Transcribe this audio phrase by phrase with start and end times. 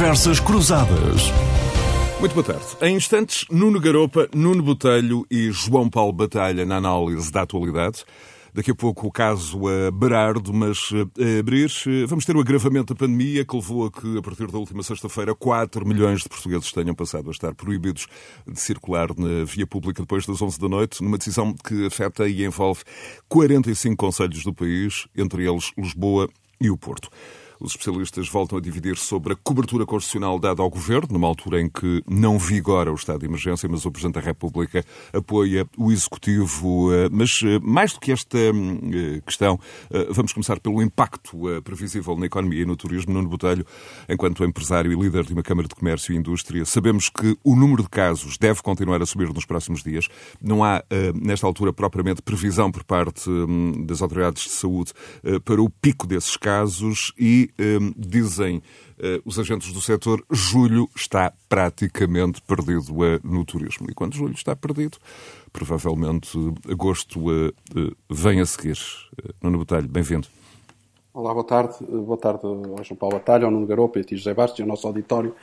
[0.00, 1.30] Conversas Cruzadas.
[2.20, 2.64] Muito boa tarde.
[2.80, 8.02] Em instantes, Nuno Garopa, Nuno Botelho e João Paulo Batalha na análise da atualidade.
[8.54, 11.70] Daqui a pouco o caso a Berardo, mas a abrir,
[12.08, 15.34] vamos ter o agravamento da pandemia que levou a que, a partir da última sexta-feira,
[15.34, 18.06] 4 milhões de portugueses tenham passado a estar proibidos
[18.50, 22.42] de circular na via pública depois das 11 da noite, numa decisão que afeta e
[22.42, 22.80] envolve
[23.28, 26.26] 45 conselhos do país, entre eles Lisboa
[26.58, 27.10] e o Porto.
[27.60, 31.68] Os especialistas voltam a dividir sobre a cobertura constitucional dada ao Governo, numa altura em
[31.68, 34.82] que não vigora o estado de emergência, mas o Presidente da República
[35.12, 36.90] apoia o Executivo.
[36.90, 39.60] Eh, mas eh, mais do que esta hum, eh, questão,
[40.08, 43.12] vamos começar pelo impacto previsível na economia e no turismo.
[43.12, 43.66] Nuno Botelho,
[44.08, 47.82] enquanto empresário e líder de uma Câmara de Comércio e Indústria, sabemos que o número
[47.82, 50.08] de casos deve continuar a subir nos próximos dias.
[50.40, 50.82] Não há,
[51.14, 54.92] nesta altura, propriamente previsão por parte hum, das autoridades de saúde
[55.44, 58.62] para o pico desses casos e Ehm, dizem
[59.02, 63.86] eh, os agentes do setor, julho está praticamente perdido eh, no turismo.
[63.90, 64.98] E quando julho está perdido,
[65.50, 66.38] provavelmente
[66.70, 67.52] agosto eh,
[68.10, 68.78] vem a seguir.
[69.42, 70.28] Nuno Botelho, bem-vindo.
[71.14, 71.76] Olá, boa tarde.
[71.80, 74.68] Boa tarde ao João Paulo Batalha, ao Nuno Garopa e a José Bastos e ao
[74.68, 75.34] nosso auditório.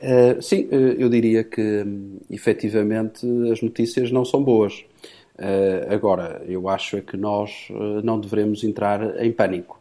[0.00, 4.84] Uh, sim, eu diria que um, efetivamente as notícias não são boas.
[5.34, 7.68] Uh, agora, eu acho é que nós
[8.02, 9.79] não devemos entrar em pânico.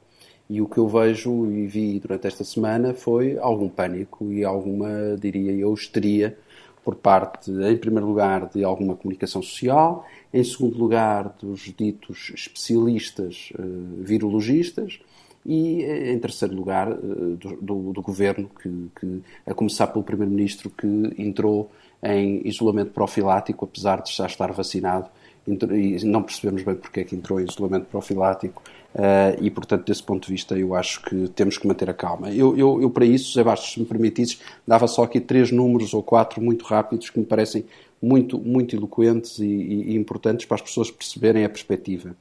[0.50, 5.16] E o que eu vejo e vi durante esta semana foi algum pânico e alguma,
[5.16, 6.36] diria eu, histeria
[6.84, 13.52] por parte, em primeiro lugar, de alguma comunicação social, em segundo lugar, dos ditos especialistas
[13.60, 15.00] uh, virologistas
[15.46, 20.04] e, eh, em terceiro lugar, uh, do, do, do, governo, que, que, a começar pelo
[20.04, 21.70] primeiro-ministro, que entrou
[22.02, 25.10] em isolamento profilático, apesar de já estar vacinado,
[25.50, 28.62] e não percebemos bem porque é que entrou em isolamento profilático
[28.94, 32.32] Uh, e, portanto, desse ponto de vista, eu acho que temos que manter a calma.
[32.32, 35.94] Eu, eu, eu para isso, José Bastos, se me permitisses, dava só aqui três números
[35.94, 37.66] ou quatro muito rápidos que me parecem
[38.02, 42.16] muito, muito eloquentes e, e, e importantes para as pessoas perceberem a perspectiva.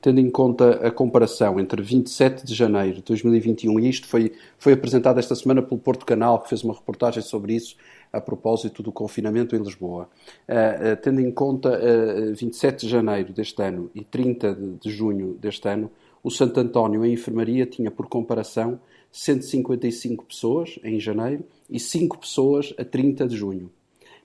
[0.00, 4.72] Tendo em conta a comparação entre 27 de janeiro de 2021, e isto foi, foi
[4.72, 7.76] apresentado esta semana pelo Porto Canal, que fez uma reportagem sobre isso,
[8.16, 10.08] a propósito do confinamento em Lisboa.
[10.48, 15.34] Uh, tendo em conta uh, 27 de janeiro deste ano e 30 de, de junho
[15.34, 15.90] deste ano,
[16.22, 18.80] o Santo António, em enfermaria, tinha, por comparação,
[19.12, 23.70] 155 pessoas em janeiro e 5 pessoas a 30 de junho.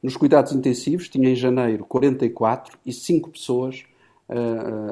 [0.02, 3.84] Nos cuidados intensivos, tinha em janeiro 44 e 5 pessoas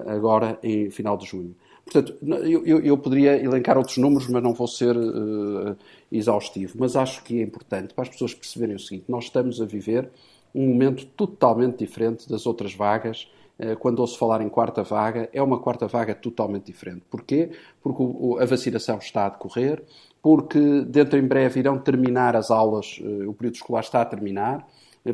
[0.06, 1.56] agora em final de junho.
[1.89, 5.75] Portanto, eu, eu, poderia elencar outros números, mas não vou ser uh,
[6.11, 6.75] exaustivo.
[6.77, 10.09] Mas acho que é importante para as pessoas perceberem o seguinte: nós estamos a viver
[10.53, 13.27] um momento totalmente diferente das outras vagas
[13.59, 17.03] eh, quando ouço falar em quarta vaga, é uma quarta vaga totalmente diferente.
[17.09, 17.51] Porquê?
[17.81, 18.03] Porque
[18.39, 19.83] a vacinação está a decorrer,
[20.21, 24.67] porque dentro em breve irão terminar as aulas, eh, o período escolar está a terminar,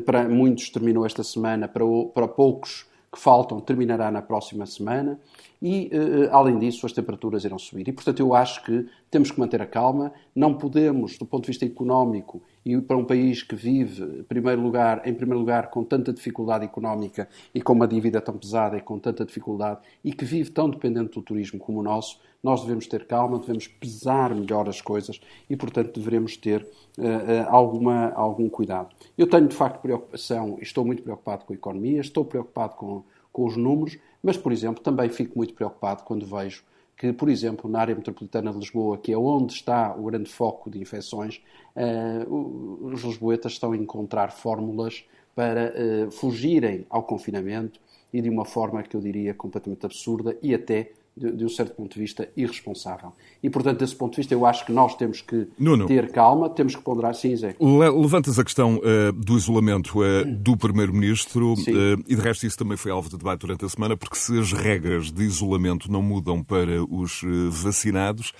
[0.04, 5.20] para muitos terminou esta semana, para, para poucos que faltam terminará na próxima semana
[5.62, 5.88] e,
[6.32, 7.88] além disso, as temperaturas irão subir.
[7.88, 11.52] E, portanto, eu acho que temos que manter a calma, não podemos, do ponto de
[11.52, 15.84] vista económico, e para um país que vive, em primeiro lugar, em primeiro lugar, com
[15.84, 20.24] tanta dificuldade económica e com uma dívida tão pesada e com tanta dificuldade e que
[20.24, 24.68] vive tão dependente do turismo como o nosso, nós devemos ter calma, devemos pesar melhor
[24.68, 26.66] as coisas e, portanto, devemos ter
[26.98, 28.88] uh, alguma, algum cuidado.
[29.16, 33.46] Eu tenho, de facto, preocupação, estou muito preocupado com a economia, estou preocupado com, com
[33.46, 36.64] os números, mas, por exemplo, também fico muito preocupado quando vejo
[36.96, 40.70] que, por exemplo, na área metropolitana de Lisboa, que é onde está o grande foco
[40.70, 41.42] de infecções,
[41.76, 45.04] uh, os lisboetas estão a encontrar fórmulas
[45.34, 47.80] para uh, fugirem ao confinamento
[48.12, 51.74] e de uma forma que eu diria completamente absurda e até de, de, um certo
[51.74, 53.12] ponto de vista, irresponsável.
[53.42, 56.50] E, portanto, desse ponto de vista, eu acho que nós temos que Nuno, ter calma,
[56.50, 57.14] temos que ponderar.
[57.14, 57.54] Sim, Zé.
[57.60, 62.76] Levantas a questão uh, do isolamento uh, do Primeiro-Ministro uh, e, de resto, isso também
[62.76, 66.42] foi alvo de debate durante a semana, porque se as regras de isolamento não mudam
[66.42, 68.32] para os vacinados,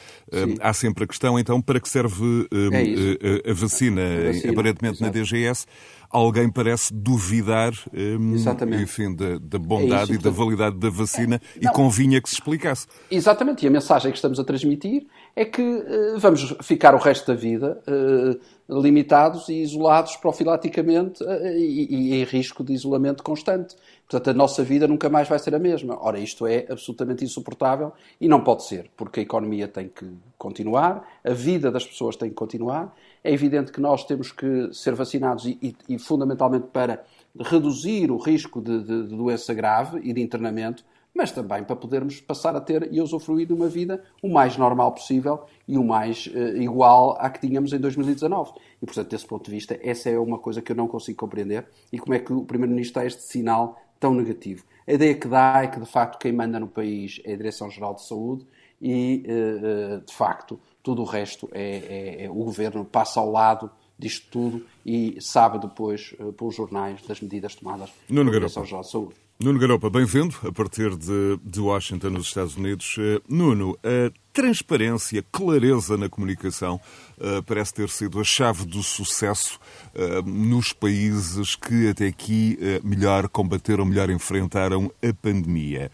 [0.60, 5.04] há sempre a questão, então, para que serve é a, vacina, a vacina aparentemente Exato.
[5.04, 5.66] na DGS
[6.14, 8.36] alguém parece duvidar hum,
[8.80, 12.28] enfim, da, da bondade é isso, e da validade da vacina é, e convinha que
[12.28, 12.86] se explicasse.
[13.10, 17.26] Exatamente, e a mensagem que estamos a transmitir é que uh, vamos ficar o resto
[17.26, 23.74] da vida uh, limitados e isolados profilaticamente uh, e, e, em risco de isolamento constante.
[24.08, 25.98] Portanto, a nossa vida nunca mais vai ser a mesma.
[26.00, 30.06] Ora, isto é absolutamente insuportável e não pode ser, porque a economia tem que
[30.38, 32.94] continuar, a vida das pessoas tem que continuar.
[33.24, 37.02] É evidente que nós temos que ser vacinados e, e, e fundamentalmente para
[37.40, 40.84] reduzir o risco de, de, de doença grave e de internamento,
[41.14, 44.92] mas também para podermos passar a ter e usufruir de uma vida o mais normal
[44.92, 48.52] possível e o mais uh, igual à que tínhamos em 2019.
[48.82, 51.66] E, portanto, desse ponto de vista, essa é uma coisa que eu não consigo compreender
[51.90, 54.64] e como é que o Primeiro-Ministro dá este sinal tão negativo.
[54.86, 57.94] A ideia que dá é que, de facto, quem manda no país é a Direção-Geral
[57.94, 58.46] de Saúde
[58.82, 63.32] e, uh, uh, de facto, tudo o resto é, é, é o Governo passa ao
[63.32, 68.90] lado disto tudo e sabe depois, uh, pelos jornais, das medidas tomadas pela Direção-Geral de
[68.90, 69.14] Saúde.
[69.40, 72.96] Nuno Garopa, bem-vindo a partir de, de, Washington, nos Estados Unidos.
[72.96, 76.80] Uh, Nuno, a transparência, clareza na comunicação
[77.18, 79.58] uh, parece ter sido a chave do sucesso
[79.94, 85.90] uh, nos países que até aqui melhor combateram, melhor enfrentaram a pandemia.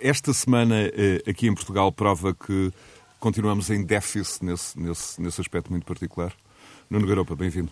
[0.00, 0.76] Esta semana,
[1.26, 2.72] aqui em Portugal, prova que
[3.22, 6.32] continuamos em déficit nesse, nesse, nesse aspecto muito particular.
[6.90, 7.70] Nuno Garopa, bem-vindo.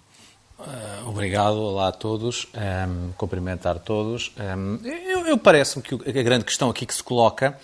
[0.61, 4.32] Uh, obrigado, olá a todos, um, cumprimentar todos.
[4.38, 7.58] Um, eu, eu parece-me que a grande questão aqui que se coloca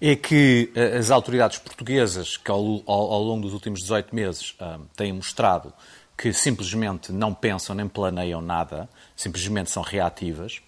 [0.00, 4.54] é que uh, as autoridades portuguesas, que ao, ao, ao, longo dos últimos 18 meses
[4.60, 5.72] um, têm mostrado
[6.16, 10.62] que simplesmente não pensam nem planeiam nada, simplesmente são reativas,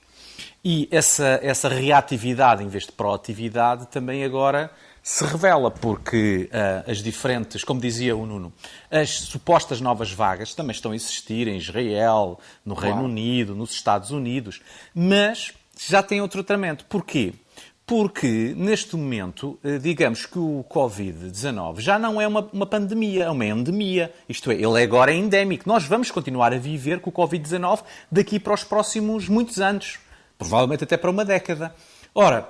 [0.64, 4.72] e essa, essa reatividade em vez de proatividade também agora
[5.04, 8.50] se revela porque uh, as diferentes, como dizia o Nuno,
[8.90, 12.94] as supostas novas vagas também estão a existir em Israel, no claro.
[12.94, 14.62] Reino Unido, nos Estados Unidos,
[14.94, 16.86] mas já tem outro tratamento.
[16.86, 17.34] Porquê?
[17.86, 23.30] Porque, neste momento, eh, digamos que o Covid-19 já não é uma, uma, pandemia, é
[23.30, 24.10] uma endemia.
[24.26, 25.68] Isto é, ele agora é endémico.
[25.68, 29.98] Nós vamos continuar a viver com o Covid-19 daqui para os próximos muitos anos.
[30.38, 31.74] Provavelmente até para uma década.
[32.14, 32.48] Ora,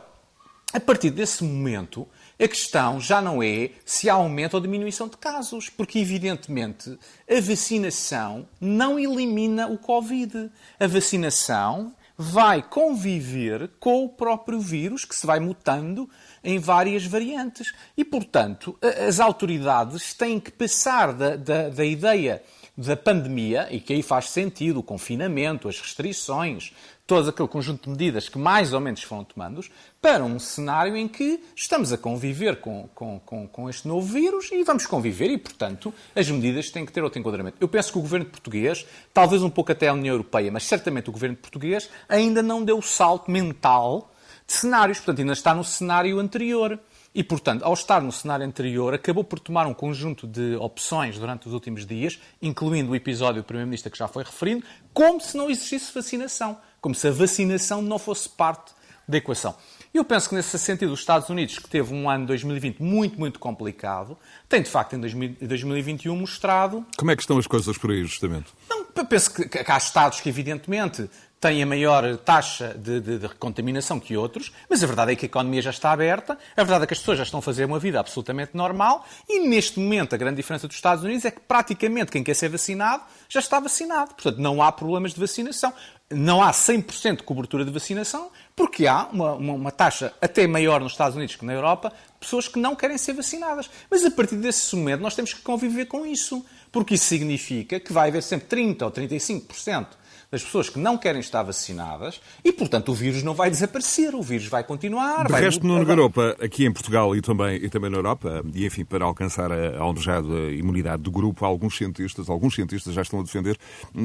[0.72, 2.06] a partir desse momento,
[2.38, 6.98] a questão já não é se há aumento ou diminuição de casos, porque, evidentemente,
[7.30, 10.50] a vacinação não elimina o Covid.
[10.78, 16.08] A vacinação vai conviver com o próprio vírus que se vai mutando
[16.42, 17.72] em várias variantes.
[17.96, 18.76] E, portanto,
[19.06, 22.42] as autoridades têm que passar da, da, da ideia
[22.76, 26.72] da pandemia, e que aí faz sentido o confinamento, as restrições,
[27.06, 29.62] todo aquele conjunto de medidas que mais ou menos foram tomando,
[30.00, 34.50] para um cenário em que estamos a conviver com, com, com, com, este novo vírus
[34.52, 37.58] e vamos conviver e, portanto, as medidas têm que ter outro enquadramento.
[37.60, 41.10] Eu penso que o governo português, talvez um pouco até a União Europeia, mas certamente
[41.10, 44.10] o governo português, ainda não deu o salto mental
[44.46, 46.78] de cenários, portanto, ainda está no cenário anterior.
[47.14, 51.46] E, portanto, ao estar no cenário anterior, acabou por tomar um conjunto de opções durante
[51.46, 55.48] os últimos dias, incluindo o episódio do Primeiro-Ministro que já foi referido, como se não
[55.48, 58.74] existisse vacinação como se a vacinação não fosse parte
[59.08, 59.56] da equação.
[59.94, 63.38] Eu penso que, nesse sentido, os Estados Unidos, que teve um ano 2020 muito, muito
[63.38, 64.18] complicado,
[64.50, 66.84] tem, de facto, em 2021 mostrado...
[66.98, 68.48] Como é que estão as coisas por aí, justamente?
[68.68, 71.08] Não, penso que, que há Estados que, evidentemente,
[71.44, 75.26] têm a maior taxa de, de, de, contaminação que outros, mas a verdade é que
[75.26, 77.66] a economia já está aberta, a verdade é que as pessoas já estão a fazer
[77.66, 81.40] uma vida absolutamente normal e, neste momento, a grande diferença dos Estados Unidos é que
[81.40, 84.14] praticamente quem quer ser vacinado já está vacinado.
[84.14, 85.70] Portanto, não há problemas de vacinação.
[86.10, 90.80] Não há 100% de cobertura de vacinação, porque há uma, uma, uma, taxa até maior
[90.80, 93.70] nos Estados Unidos que na Europa, pessoas que não querem ser vacinadas.
[93.90, 97.92] Mas a partir desse momento nós temos que conviver com isso, porque isso significa que
[97.92, 99.86] vai haver sempre 30% ou 35%
[100.30, 104.22] das pessoas que não querem estar vacinadas e, portanto, o vírus não vai desaparecer, o
[104.22, 105.26] vírus vai continuar.
[105.26, 108.66] De vai resto, no Garopa, aqui em Portugal e também, e também na Europa, e
[108.66, 113.22] enfim, para alcançar a almejada imunidade do grupo, alguns cientistas, alguns cientistas já estão a
[113.22, 113.58] defender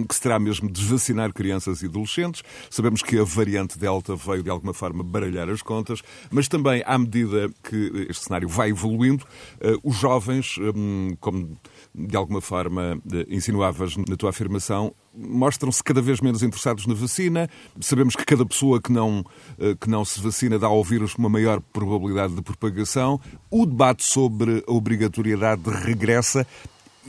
[0.07, 2.43] que se terá mesmo de vacinar crianças e adolescentes.
[2.69, 6.97] Sabemos que a variante Delta veio de alguma forma baralhar as contas, mas também, à
[6.97, 9.25] medida que este cenário vai evoluindo,
[9.61, 11.57] eh, os jovens, hum, como
[11.93, 17.49] de alguma forma eh, insinuavas na tua afirmação, mostram-se cada vez menos interessados na vacina.
[17.81, 19.25] Sabemos que cada pessoa que não,
[19.59, 23.19] eh, que não se vacina dá ao vírus uma maior probabilidade de propagação.
[23.49, 26.45] O debate sobre a obrigatoriedade regressa.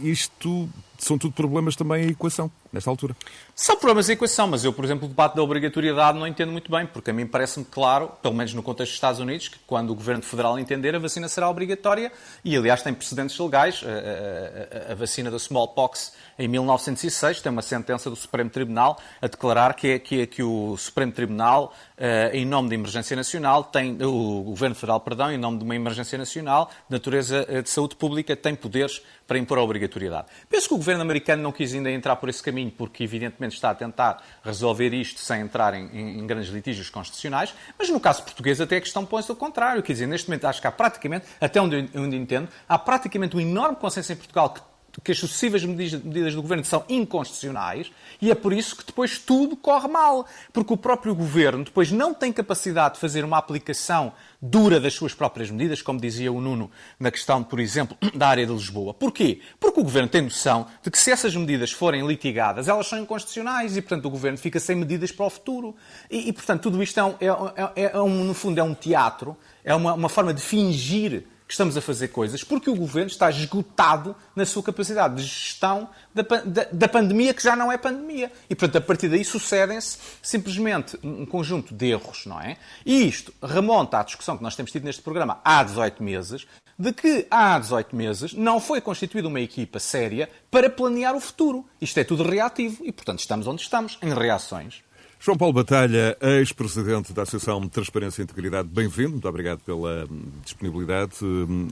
[0.03, 0.69] Isto
[1.01, 3.17] são tudo problemas também em equação, nesta altura.
[3.55, 6.71] São problemas em equação, mas eu, por exemplo, o debate da obrigatoriedade não entendo muito
[6.71, 9.91] bem, porque a mim parece-me claro, pelo menos no contexto dos Estados Unidos, que quando
[9.91, 12.13] o Governo Federal entender, a vacina será obrigatória
[12.45, 13.83] e, aliás, tem precedentes legais.
[13.83, 18.99] A, a, a, a vacina da smallpox em 1906 tem uma sentença do Supremo Tribunal
[19.21, 23.15] a declarar que, é, que, é, que o Supremo Tribunal, eh, em nome da emergência
[23.15, 27.61] nacional, tem, o Governo Federal, perdão, em nome de uma emergência nacional, de natureza eh,
[27.61, 30.27] de saúde pública, tem poderes para impor a obrigatoriedade.
[30.49, 33.71] Penso que o governo americano não quis ainda entrar por esse caminho, porque evidentemente está
[33.71, 38.23] a tentar resolver isto sem entrar em, em, em grandes litígios constitucionais, mas no caso
[38.23, 39.83] português até a questão põe-se ao contrário.
[39.83, 43.41] Quer dizer, neste momento acho que há praticamente, até onde onde entendo, há praticamente um
[43.41, 44.70] enorme consenso em Portugal que
[45.03, 49.57] que as sucessivas medidas do governo são inconstitucionais e é por isso que depois tudo
[49.57, 50.27] corre mal.
[50.53, 55.13] Porque o próprio governo depois não tem capacidade de fazer uma aplicação dura das suas
[55.13, 58.95] próprias medidas, como dizia o Nuno na questão, por exemplo, da área de Lisboa.
[58.95, 59.41] Porquê?
[59.59, 63.77] Porque o governo tem noção de que se essas medidas forem litigadas, elas são inconstitucionais
[63.77, 65.77] e, portanto, o governo fica sem medidas para o futuro.
[66.11, 68.75] E, e portanto, tudo isto é, um, é, é, é um, no fundo, é um
[68.75, 73.11] teatro, é uma, uma forma de fingir que estamos a fazer coisas porque o governo
[73.11, 77.77] está esgotado na sua capacidade de gestão da, da, da pandemia, que já não é
[77.77, 78.31] pandemia.
[78.49, 82.57] E, portanto, a partir daí sucedem-se simplesmente um conjunto de erros, não é?
[82.87, 86.47] E isto remonta à discussão que nós temos tido neste programa há 18 meses,
[86.79, 91.67] de que há 18 meses não foi constituída uma equipa séria para planear o futuro.
[91.81, 94.85] Isto é tudo reativo e, portanto, estamos onde estamos, em reações.
[95.23, 99.11] João Paulo Batalha, ex-presidente da Associação de Transparência e Integridade, bem-vindo.
[99.11, 101.23] Muito obrigado pela hum, disponibilidade.
[101.23, 101.69] Hum,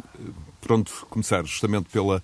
[0.61, 2.23] pronto, começar justamente pela,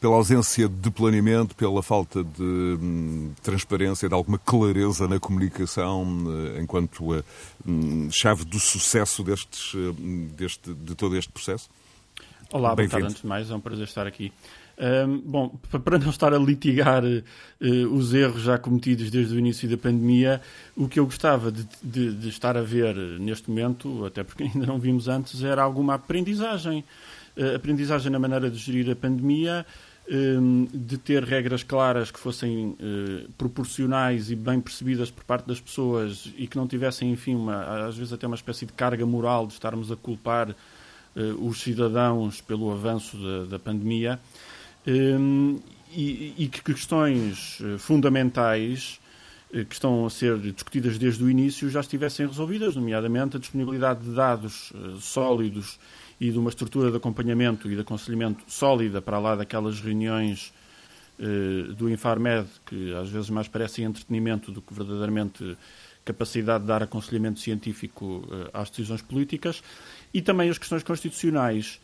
[0.00, 6.04] pela ausência de planeamento, pela falta de hum, transparência, de alguma clareza na comunicação,
[6.60, 7.24] enquanto
[8.10, 9.76] chave do sucesso destes,
[10.36, 11.70] deste, de todo este processo.
[12.52, 13.06] Olá, boa tarde.
[13.06, 14.32] Antes de mais, é um prazer estar aqui.
[14.76, 15.48] Um, bom,
[15.84, 20.40] para não estar a litigar uh, os erros já cometidos desde o início da pandemia,
[20.76, 24.66] o que eu gostava de, de, de, estar a ver neste momento, até porque ainda
[24.66, 26.84] não vimos antes, era alguma aprendizagem.
[27.36, 29.64] Uh, aprendizagem na maneira de gerir a pandemia,
[30.10, 35.60] um, de ter regras claras que fossem uh, proporcionais e bem percebidas por parte das
[35.60, 39.46] pessoas e que não tivessem, enfim, uma, às vezes até uma espécie de carga moral
[39.46, 40.54] de estarmos a culpar
[41.38, 44.18] os cidadãos pelo avanço da, da pandemia.
[44.86, 45.60] Hum,
[45.96, 49.00] e, e que questões eh, fundamentais
[49.52, 54.04] eh, que estão a ser discutidas desde o início já estivessem resolvidas, nomeadamente a disponibilidade
[54.04, 55.78] de dados eh, sólidos
[56.20, 60.52] e de uma estrutura de acompanhamento e de aconselhamento sólida para lá daquelas reuniões
[61.76, 65.56] do Infarmed, que às vezes mais parecem entretenimento do que verdadeiramente
[66.04, 69.62] capacidade de dar aconselhamento científico às decisões políticas,
[70.12, 71.80] e também as questões constitucionais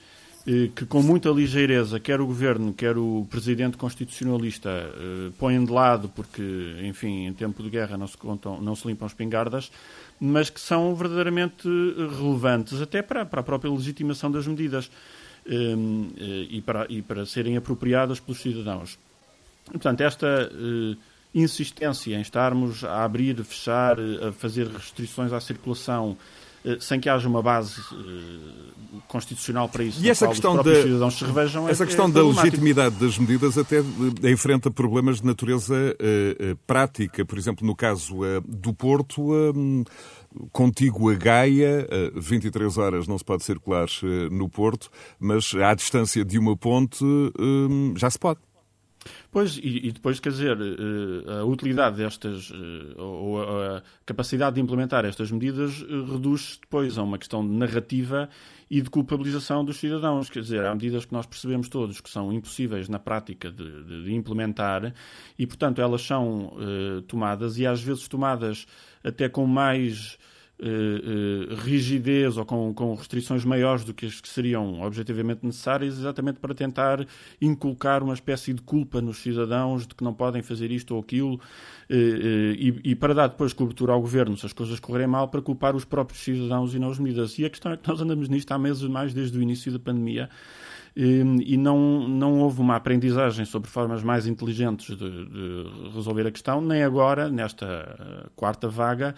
[0.75, 6.09] que com muita ligeireza, quer o Governo, quer o Presidente Constitucionalista eh, põem de lado,
[6.09, 6.43] porque,
[6.83, 9.71] enfim, em tempo de guerra não se, contam, não se limpam espingardas,
[10.19, 11.69] mas que são verdadeiramente
[12.19, 14.91] relevantes até para, para a própria legitimação das medidas
[15.47, 18.99] ehm, eh, e, para, e para serem apropriadas pelos cidadãos.
[19.67, 20.51] Portanto, esta
[21.35, 26.40] insistência em estarmos a abrir, fechar, a fazer restrições à circulação, eh,
[26.81, 30.05] sem que haja uma base uh, constitucional para isso.
[30.05, 33.79] E essa questão, da, se revejam essa é, questão é da legitimidade das medidas até
[33.79, 37.25] eh, enfrenta problemas de natureza uh, uh, prática.
[37.25, 39.31] Por exemplo, no caso do Porto,
[40.53, 43.89] contigo a Gaia, 23 horas não se pode circular
[44.31, 47.05] no Porto, mas à distância de uma ponte
[47.97, 48.41] já se pode.
[49.31, 54.61] Pois, e, e, depois, quer dizer, eh, a utilidade destas, eh, ou a capacidade de
[54.61, 58.29] implementar estas medidas eh, reduz depois a uma questão de narrativa
[58.71, 60.29] e de culpabilização dos cidadãos.
[60.29, 64.05] Quer dizer, há medidas que nós percebemos todos que são impossíveis na prática de, de,
[64.05, 64.93] de implementar
[65.39, 68.67] e, portanto, elas são uh, tomadas e às vezes tomadas
[69.03, 70.19] até com mais
[70.61, 76.39] uh, rigidez ou com, com, restrições maiores do que as que seriam objetivamente necessárias, exatamente
[76.39, 77.07] para tentar
[77.41, 81.41] inculcar uma espécie de culpa nos cidadãos de que não podem fazer isto ou aquilo
[81.89, 85.75] e, e para dar depois cobertura ao governo se as coisas correrem mal, para culpar
[85.75, 87.39] os próprios cidadãos e não as medidas.
[87.39, 89.79] E a questão é que nós andamos nisto há meses mais desde o início da
[89.79, 90.29] pandemia
[90.97, 96.61] e não, não houve uma aprendizagem sobre formas mais inteligentes de, de resolver a questão,
[96.61, 99.15] nem agora, nesta quarta vaga,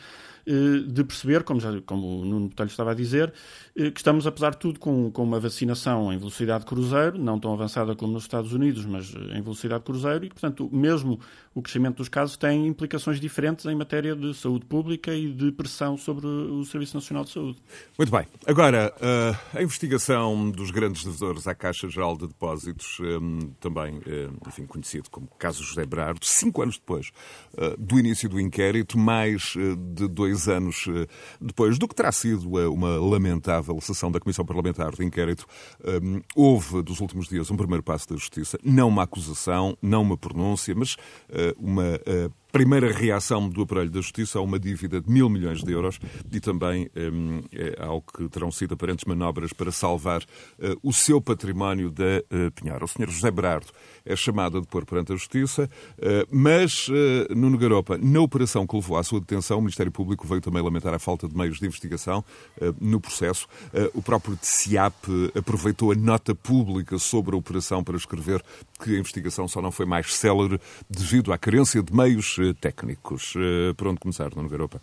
[0.47, 3.33] eh, de perceber, como, já, como o Nuno Botelho estava a dizer,
[3.77, 7.53] eh, que estamos, apesar de tudo, com, com uma vacinação em velocidade cruzeiro, não tão
[7.53, 11.21] avançada como nos Estados Unidos, mas eh, em velocidade cruzeiro, e, portanto, mesmo
[11.55, 15.97] o crescimento dos casos tem implicações diferentes em matéria de saúde pública e de pressão
[15.97, 17.59] sobre o Serviço Nacional de Saúde.
[17.97, 18.27] Muito bem.
[18.47, 18.93] Agora,
[19.55, 22.99] a investigação dos grandes devedores à Caixa Geral de Depósitos,
[23.61, 24.01] também,
[24.49, 27.13] enfim, conhecido como caso José Berardo, cinco anos depois
[27.79, 29.55] do início do inquérito, mais
[29.95, 30.87] de dois anos
[31.41, 35.47] depois do que terá sido uma lamentável sessão da Comissão Parlamentar de Inquérito,
[36.35, 38.59] houve, dos últimos dias, um primeiro passo da Justiça.
[38.65, 40.97] Não uma acusação, não uma pronúncia, mas
[41.57, 42.01] uma
[42.53, 45.99] primeira reação do aparelho da Justiça a uma dívida de mil milhões de euros
[46.31, 51.21] e também um, é ao que terão sido aparentes manobras para salvar uh, o seu
[51.21, 52.85] património da uh, Pinhara.
[52.85, 53.09] O Sr.
[53.09, 53.73] José Berardo
[54.05, 55.69] é chamado a depor perante a Justiça,
[55.99, 56.93] uh, mas uh,
[57.35, 60.95] Nuno Garopa, na operação que levou à sua detenção, o Ministério Público veio também lamentar
[60.95, 62.25] a falta de meios de investigação
[62.81, 63.47] no processo.
[63.95, 64.95] o próprio TCIAP
[65.37, 68.43] aproveitou a nota pública sobre a operação para escrever
[68.83, 73.35] que a investigação só não foi mais célere devido à carência de meios técnicos.
[73.77, 74.81] Por onde começar, Nuno Garopa?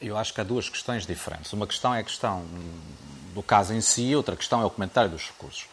[0.00, 1.52] Eu acho que há duas questões diferentes.
[1.52, 2.44] Uma questão é a questão
[3.34, 5.66] do caso em si, outra questão é o comentário dos recursos.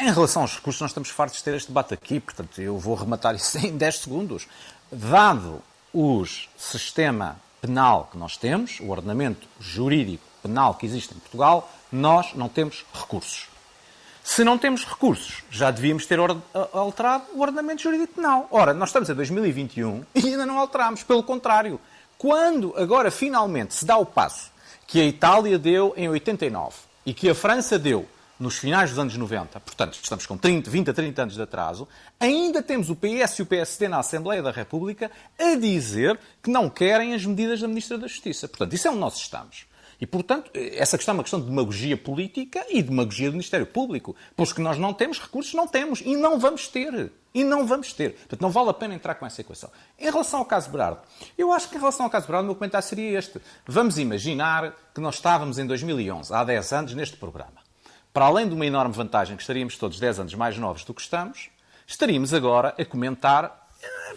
[0.00, 2.96] Em relação aos recursos, nós estamos fartos de ter este debate aqui, portanto, eu vou
[2.96, 4.48] rematar isso em 10 segundos.
[4.90, 5.62] Dado
[5.94, 6.24] o
[6.56, 12.48] sistema penal que nós temos, o ordenamento jurídico penal que existe em Portugal, nós não
[12.48, 13.48] temos recursos.
[14.24, 16.18] Se não temos recursos, já devíamos ter
[16.72, 18.48] alterado o ordenamento jurídico penal.
[18.50, 21.04] Ora, nós estamos em 2021 e ainda não alterámos.
[21.04, 21.80] Pelo contrário,
[22.18, 24.50] quando agora finalmente se dá o passo
[24.84, 26.74] que a Itália deu em 89
[27.04, 28.04] e que a França deu
[28.38, 31.88] nos finais dos anos 90, portanto, estamos com 30, 20 a 30 anos de atraso,
[32.20, 36.68] ainda temos o PS e o PSD na Assembleia da República a dizer que não
[36.68, 38.46] querem as medidas da Ministra da Justiça.
[38.46, 39.66] Portanto, isso é onde nós estamos.
[40.00, 43.66] E, portanto, essa questão é uma questão de demagogia política e de demagogia do Ministério
[43.66, 44.14] Público.
[44.36, 46.02] Pois que nós não temos recursos, não temos.
[46.02, 47.10] E não vamos ter.
[47.32, 48.12] E não vamos ter.
[48.12, 49.70] Portanto, não vale a pena entrar com essa equação.
[49.98, 51.00] Em relação ao caso Berardo,
[51.36, 53.40] eu acho que em relação ao caso Berardo, o meu comentário seria este.
[53.66, 57.65] Vamos imaginar que nós estávamos em 2011, há 10 anos, neste programa.
[58.16, 61.02] Para além de uma enorme vantagem que estaríamos todos 10 anos mais novos do que
[61.02, 61.50] estamos,
[61.86, 63.68] estaríamos agora a comentar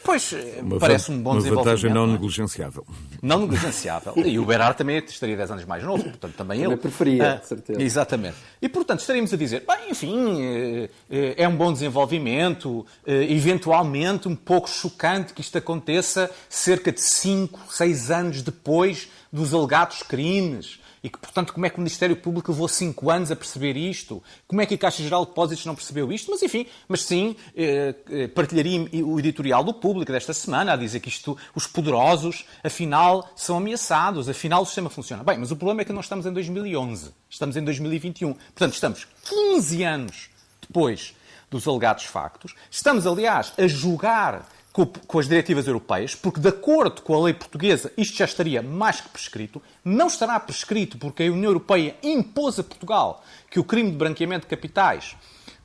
[0.05, 1.51] Pois, uma parece um bom uma desenvolvimento.
[1.51, 2.17] Uma vantagem não, não é?
[2.17, 2.87] negligenciável.
[3.21, 4.13] Não negligenciável.
[4.25, 6.73] E o Berard também estaria 10 anos mais novo, portanto também ele.
[6.75, 7.81] Eu preferia, ah, certeza.
[7.81, 8.37] Exatamente.
[8.61, 14.29] E portanto estaríamos a dizer, bem, enfim, eh, eh, é um bom desenvolvimento, eh, eventualmente
[14.29, 20.79] um pouco chocante que isto aconteça cerca de 5, 6 anos depois dos alegados crimes
[21.03, 24.21] e que, portanto, como é que o Ministério Público levou cinco anos a perceber isto?
[24.47, 26.29] Como é que a Caixa Geral de Depósitos não percebeu isto?
[26.29, 30.99] Mas, enfim, mas sim, eh, eh, partilharia o editorial do Público desta semana a dizer
[30.99, 35.23] que isto, os poderosos, afinal, são ameaçados, afinal o sistema funciona.
[35.23, 38.33] Bem, mas o problema é que nós estamos em 2011, estamos em 2021.
[38.33, 40.29] Portanto, estamos 15 anos
[40.61, 41.15] depois
[41.49, 42.53] dos alegados factos.
[42.69, 47.91] Estamos, aliás, a julgar com, as diretivas europeias, porque, de acordo com a lei portuguesa,
[47.97, 49.61] isto já estaria mais que prescrito.
[49.83, 54.41] Não estará prescrito porque a União Europeia impôs a Portugal que o crime de branqueamento
[54.41, 55.15] de capitais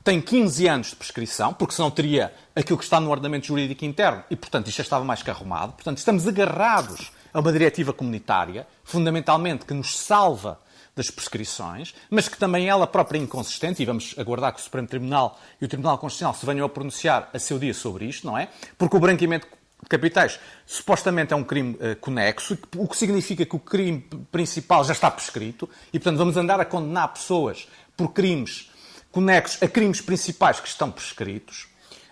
[0.03, 4.23] tem 15 anos de prescrição, porque senão teria aquilo que está no ordenamento jurídico interno
[4.29, 5.73] e, portanto, isto já estava mais que arrumado.
[5.73, 10.59] Portanto, estamos agarrados a uma diretiva comunitária, fundamentalmente, que nos salva
[10.95, 14.87] das prescrições, mas que também ela própria é inconsistente, e vamos aguardar que o Supremo
[14.87, 18.37] Tribunal e o Tribunal Constitucional se venham a pronunciar a seu dia sobre isto, não
[18.37, 18.47] é?
[18.77, 19.45] Porque o branqueamento
[19.83, 24.85] de capitais supostamente é um crime uh, conexo, o que significa que o crime principal
[24.85, 28.69] já está prescrito, e portanto vamos andar a condenar pessoas por crimes
[29.15, 31.69] conexos a crimes principais que estão prescritos.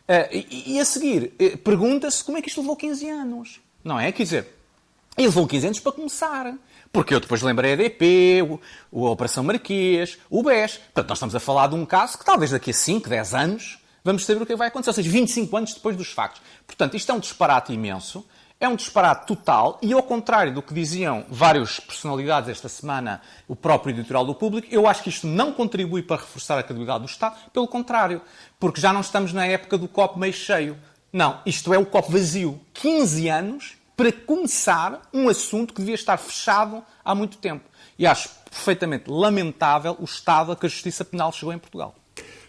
[0.08, 3.62] Uh, e, e, a seguir, uh, pergunta-se como é que isto levou 15 anos.
[3.84, 4.10] Não é?
[4.14, 4.48] Quer dizer,
[5.18, 6.58] ele levou 15 anos para começar.
[6.94, 8.42] Porque eu depois lembrei a EDP,
[8.94, 10.78] a Operação Marquês, o BES.
[10.78, 13.80] Portanto, nós estamos a falar de um caso que talvez daqui a 5, 10 anos
[14.04, 14.92] vamos saber o que vai acontecer.
[14.92, 16.40] Ou seja, 25 anos depois dos factos.
[16.68, 18.24] Portanto, isto é um disparate imenso.
[18.60, 23.56] É um disparate total e, ao contrário do que diziam várias personalidades esta semana, o
[23.56, 27.10] próprio editorial do público, eu acho que isto não contribui para reforçar a credibilidade do
[27.10, 28.22] Estado, pelo contrário,
[28.60, 30.78] porque já não estamos na época do copo meio cheio.
[31.12, 32.62] Não, isto é o copo vazio.
[32.72, 37.64] 15 anos para começar um assunto que devia estar fechado há muito tempo.
[37.98, 41.96] E acho perfeitamente lamentável o estado a que a justiça penal chegou em Portugal.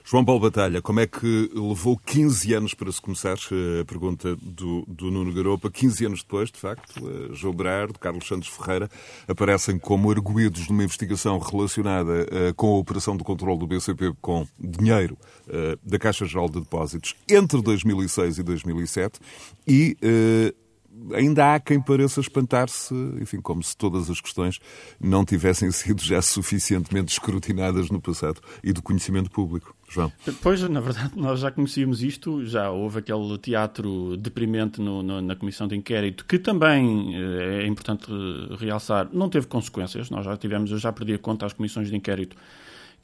[0.07, 3.39] João Paulo Batalha, como é que levou 15 anos para se começar?
[3.51, 5.71] Eh, a pergunta do, do Nuno Garopa.
[5.71, 8.91] 15 anos depois, de facto, eh, João Berardo, Carlos Santos Ferreira
[9.27, 14.47] aparecem como arguídos numa investigação relacionada uh, com a operação de controle do BCP com
[14.61, 15.17] dinheiro
[15.49, 19.19] uh, da Caixa Geral de Depósitos entre 2006 e 2007
[19.67, 20.64] e uh,
[21.13, 24.59] ainda há quem pareça espantar-se, enfim, como se todas as questões
[25.01, 29.75] não tivessem sido já suficientemente escrutinadas no passado e do conhecimento público.
[29.89, 30.11] João.
[30.43, 35.37] Pois, na verdade, nós já conhecíamos isto, já houve aquele teatro deprimente no, no, na
[35.37, 38.11] comissão de inquérito, que também eh, é importante
[38.59, 40.11] realçar, não teve consequências.
[40.11, 42.35] Nós já tivemos, eu já perdi a conta às comissões de inquérito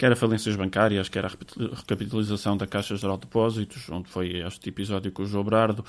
[0.01, 4.71] quer a falências bancárias, quer a recapitalização da Caixa Geral de Depósitos, onde foi este
[4.71, 5.85] episódio com o João Brardo,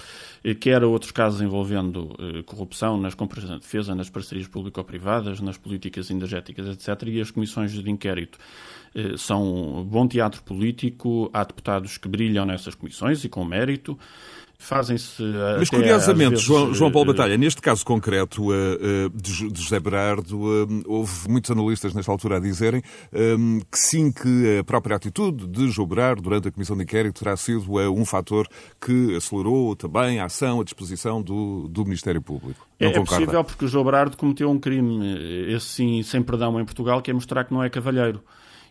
[0.59, 6.09] quer outros casos envolvendo eh, corrupção nas compras de defesa, nas parcerias público-privadas, nas políticas
[6.09, 7.07] energéticas, etc.
[7.07, 8.37] E as comissões de inquérito
[8.93, 13.97] eh, são bom teatro político, há deputados que brilham nessas comissões e com mérito
[14.61, 15.21] fazem-se.
[15.57, 20.39] Mas curiosamente, vezes, João, João, Paulo eh, Batalha, neste caso concreto uh, de, José Berardo,
[20.85, 25.87] houve muitos analistas nesta altura a dizerem que sim, que a própria atitude de João
[25.87, 28.47] Berardo durante a comissão de inquérito terá sido um fator
[28.79, 32.67] que acelerou também a ação, a disposição do, do Ministério Público.
[32.79, 36.59] Não é, é possível porque o João Berardo cometeu um crime, esse sim, sem perdão
[36.59, 38.23] em Portugal, que é mostrar que não é cavalheiro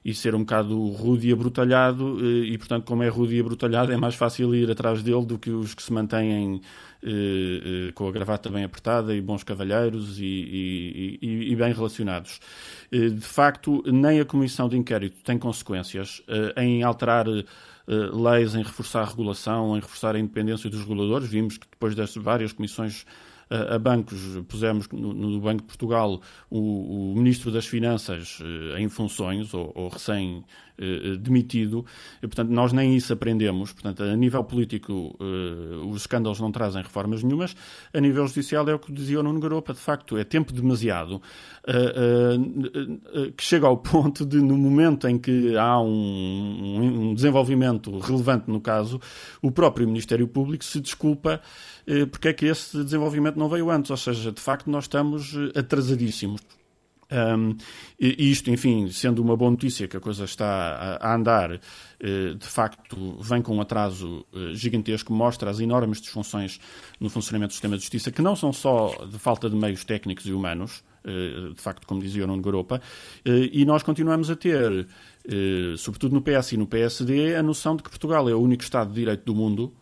[0.05, 3.93] e ser um bocado rude e abrutalhado, eh, e portanto, como é rude e abrutalhado,
[3.93, 6.63] é mais fácil ir atrás dele do que os que se mantêm
[7.03, 7.09] eh,
[7.89, 12.41] eh, com a gravata bem apertada e bons cavalheiros e, e, e, e bem relacionados.
[12.91, 16.23] de facto, nem a comissão de inquérito tem consequências
[16.57, 17.27] em alterar
[17.87, 21.29] leis, em reforçar a regulação, em reforçar a independência dos reguladores.
[21.29, 23.05] Vimos que depois destas várias comissões
[23.51, 28.89] a, bancos, pusemos no, no, Banco de Portugal o, o Ministro das Finanças eh, em
[28.89, 30.45] funções, ou, ou recém
[30.79, 31.85] eh, demitido,
[32.23, 33.73] e, portanto, nós nem isso aprendemos.
[33.73, 37.57] Portanto, a nível político, eh, os escândalos não trazem reformas nenhumas.
[37.93, 41.21] A nível judicial, é o que dizia o Nuno Garopa, de facto, é tempo demasiado,
[43.37, 48.61] que chega ao ponto de, no momento em que há um, um desenvolvimento relevante no
[48.61, 49.01] caso,
[49.43, 51.41] o próprio Ministério Público se desculpa
[52.11, 53.90] porque é que esse desenvolvimento não veio antes.
[53.90, 56.40] Ou seja, de facto, nós estamos atrasadíssimos.
[57.11, 57.57] Um,
[57.98, 61.61] e isto, enfim, sendo uma boa notícia que a coisa está a, andar,
[61.98, 66.61] eh, de facto, vem com um atraso eh, gigantesco, mostra as enormes disfunções
[67.00, 70.24] no funcionamento do sistema de justiça, que não são só de falta de meios técnicos
[70.24, 72.81] e humanos, eh, de facto, como dizia o Nuno Garopa,
[73.24, 74.87] e nós continuamos a ter,
[75.79, 78.88] sobretudo no PS e no PSD, a noção de que Portugal é o único Estado
[78.88, 79.74] de Direito do mundo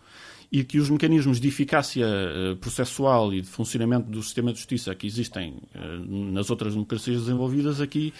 [0.50, 4.94] e que os mecanismos de eficácia eh, processual e de funcionamento do sistema de justiça
[4.94, 8.14] que existem eh, nas outras democracias desenvolvidas aqui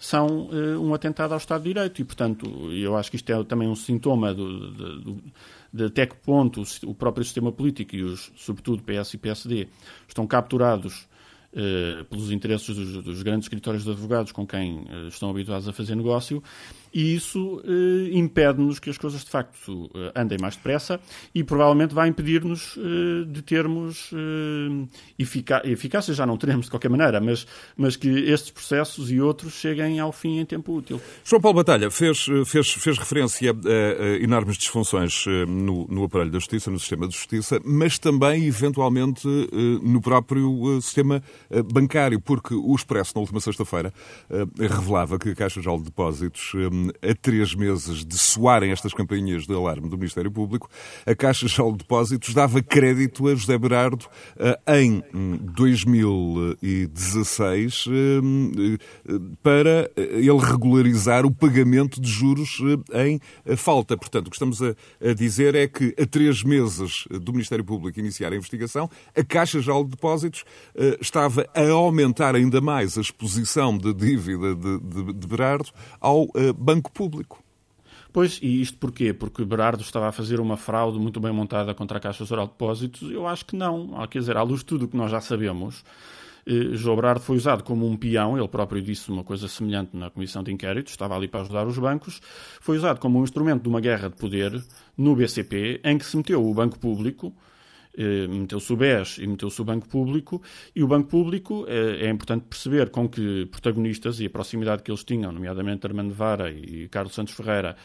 [0.00, 2.00] são eh, um atentado ao Estado de Direito.
[2.00, 5.22] E, portanto, eu acho que isto é também um sintoma do, do,
[5.72, 9.68] de até que ponto o próprio sistema político e, os, sobretudo, PS e PSD
[10.08, 11.06] estão capturados
[12.10, 16.42] pelos interesses dos, dos, grandes escritórios de advogados com quem estão habituados a fazer negócio
[16.94, 21.00] e isso eh, impede-nos que as coisas de facto eh, andem mais depressa
[21.34, 24.86] e provavelmente vai impedir-nos eh, de termos eh,
[25.18, 29.98] eficácia, já não teremos de qualquer maneira, mas, mas que estes processos e outros cheguem
[29.98, 31.00] ao fim em tempo útil.
[31.24, 36.30] João Paulo Batalha fez, fez, fez referência a, a enormes disfunções eh, no, no aparelho
[36.30, 41.22] da justiça, no sistema de justiça, mas também, eventualmente, eh, no próprio sistema
[41.72, 43.92] bancário, porque o Expresso, na última sexta-feira,
[44.58, 46.52] revelava que a Caixa de Depósitos
[47.02, 50.68] a três meses de soarem estas campainhas de alarme do Ministério Público,
[51.06, 54.04] a Caixa Geral de Depósitos dava crédito a José Berardo
[54.36, 55.02] eh, em
[55.40, 58.20] 2016 eh,
[59.08, 62.58] eh, para ele regularizar o pagamento de juros
[62.92, 63.20] em
[63.56, 63.96] falta.
[63.96, 64.74] Portanto, o que estamos a
[65.16, 69.84] dizer é que a três meses do Ministério Público iniciar a investigação, a Caixa Geral
[69.84, 70.44] de Depósitos
[71.00, 75.70] estava a aumentar ainda mais a exposição de dívida de, de Berardo
[76.00, 77.42] ao Banco banco público.
[78.12, 79.12] Pois, e isto porquê?
[79.12, 82.52] Porque Berardo estava a fazer uma fraude muito bem montada contra a Caixa Geral de
[82.52, 83.10] Depósitos?
[83.10, 84.06] Eu acho que não.
[84.08, 85.84] Quer dizer, à luz de tudo o que nós já sabemos,
[86.46, 90.10] eh, João Berardo foi usado como um peão, ele próprio disse uma coisa semelhante na
[90.10, 92.20] comissão de inquérito, estava ali para ajudar os bancos,
[92.60, 94.62] foi usado como um instrumento de uma guerra de poder
[94.96, 97.34] no BCP, em que se meteu o Banco Público,
[98.28, 100.42] meteu-se o BES e meteu-se o Banco Público,
[100.74, 104.90] e o Banco Público é, é, importante perceber com que protagonistas e a proximidade que
[104.90, 107.76] eles tinham, nomeadamente Armando Vara e Carlos Santos Ferreira,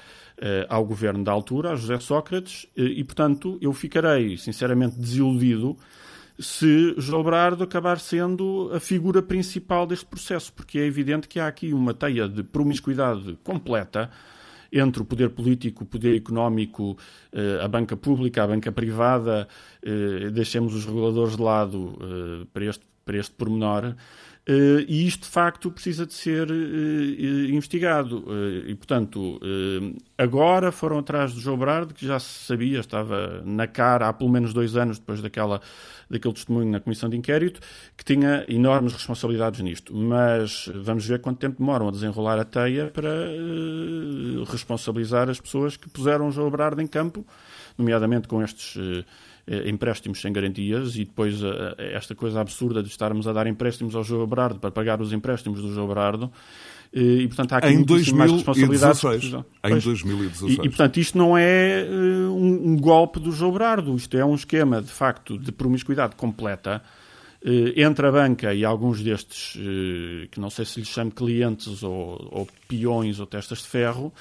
[0.41, 5.77] eh, ao governo da altura, a José Sócrates, e portanto eu ficarei sinceramente desiludido
[6.39, 11.73] se Brardo acabar sendo a figura principal deste processo, porque é evidente que há aqui
[11.73, 14.09] uma teia de promiscuidade completa
[14.71, 16.97] entre o poder político, o poder económico,
[17.31, 19.47] eh, a banca pública, a banca privada,
[19.81, 23.95] eh, deixemos os reguladores de lado eh, para este, para este pormenor,
[24.49, 28.23] Uh, e isto, de facto, precisa de ser uh, investigado.
[28.25, 29.39] Uh, e, portanto,
[30.17, 34.31] agora foram atrás do João Brardo, que já se sabia, estava na cara há pelo
[34.31, 35.61] menos dois anos depois daquela,
[36.09, 37.59] daquele testemunho na Comissão de Inquérito,
[37.95, 39.95] que tinha enormes responsabilidades nisto.
[39.95, 43.11] Mas vamos ver quanto tempo demoram a desenrolar a teia para
[44.51, 47.23] responsabilizar as pessoas que puseram João Brardo em campo,
[47.77, 48.75] nomeadamente com estes
[49.67, 53.95] empréstimos sem garantias e depois eh, eh, esta coisa absurda de estarmos a dar empréstimos
[53.95, 56.31] ao João Berardo para pagar os empréstimos do João Berardo.
[56.91, 57.85] E, portanto, há aqui em
[58.15, 59.03] mais responsabilidades.
[59.63, 60.51] Em 2016.
[60.51, 63.95] E, e, portanto, isto não é um, um, golpe do João Berardo.
[63.95, 66.81] Isto é um esquema, de facto, de promiscuidade completa
[67.75, 69.53] entre a banca e alguns destes,
[70.31, 74.11] que não sei se lhes chamo clientes ou, ou peões ou testas de ferro,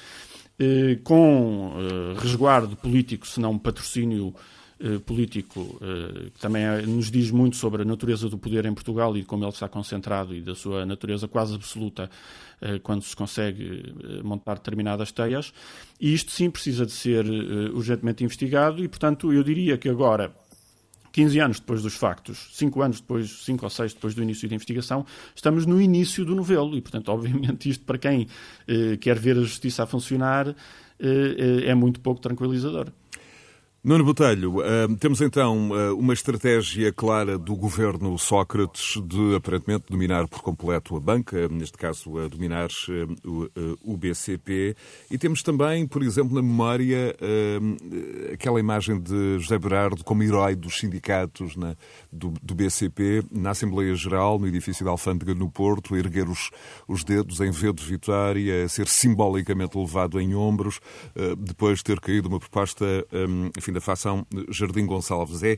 [1.03, 1.73] com
[2.19, 4.58] resguardo político, se não patrocínio eh,
[5.05, 9.15] político eh, que também é, nos diz muito sobre a natureza do poder em Portugal
[9.17, 12.09] e como ele está concentrado e da sua natureza quase absoluta
[12.61, 15.53] eh, quando se consegue montar determinadas teias.
[15.99, 17.25] E isto sim precisa de ser
[17.73, 20.33] urgentemente investigado e, portanto, eu diria que agora
[21.11, 24.55] 15 anos depois dos factos, 5 anos depois, 5 ou 6 depois do início da
[24.55, 28.27] investigação, estamos no início do novelo e, portanto, obviamente, isto para quem
[28.67, 30.55] eh, quer ver a justiça a funcionar
[30.99, 32.91] eh, é muito pouco tranquilizador.
[33.81, 40.27] Nuno Botelho, uh, temos então uh, uma estratégia clara do governo Sócrates de aparentemente dominar
[40.27, 44.75] por completo a banca, neste caso a dominar uh, o, BCP,
[45.09, 47.15] e temos também, por exemplo, na memória
[48.33, 51.75] aquela imagem de José Berardo como herói dos sindicatos na,
[52.11, 56.49] do, do, BCP na Assembleia Geral, no edifício da Alfândega no Porto, a erguer os,
[56.87, 60.79] os dedos em V de vitória, a ser simbolicamente levado em ombros,
[61.37, 62.85] depois de ter caído uma proposta,
[63.57, 65.41] enfim, da facção Jardim Gonçalves.
[65.41, 65.57] É,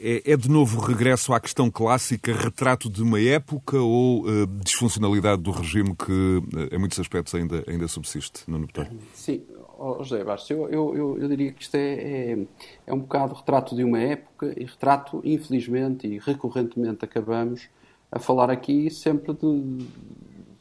[0.00, 5.42] é, é, de novo regresso à questão clássica, retrato de uma época ou uh, disfuncionalidade
[5.42, 8.90] do regime que, uh, em muitos aspectos, ainda, ainda subsiste, no Botelho?
[9.12, 9.42] Sim,
[9.76, 12.38] oh, José eu, eu, eu, eu, diria que isto é, é,
[12.86, 17.68] é, um bocado retrato de uma época e retrato, infelizmente e recorrentemente, acabamos
[18.10, 19.84] a falar aqui sempre de,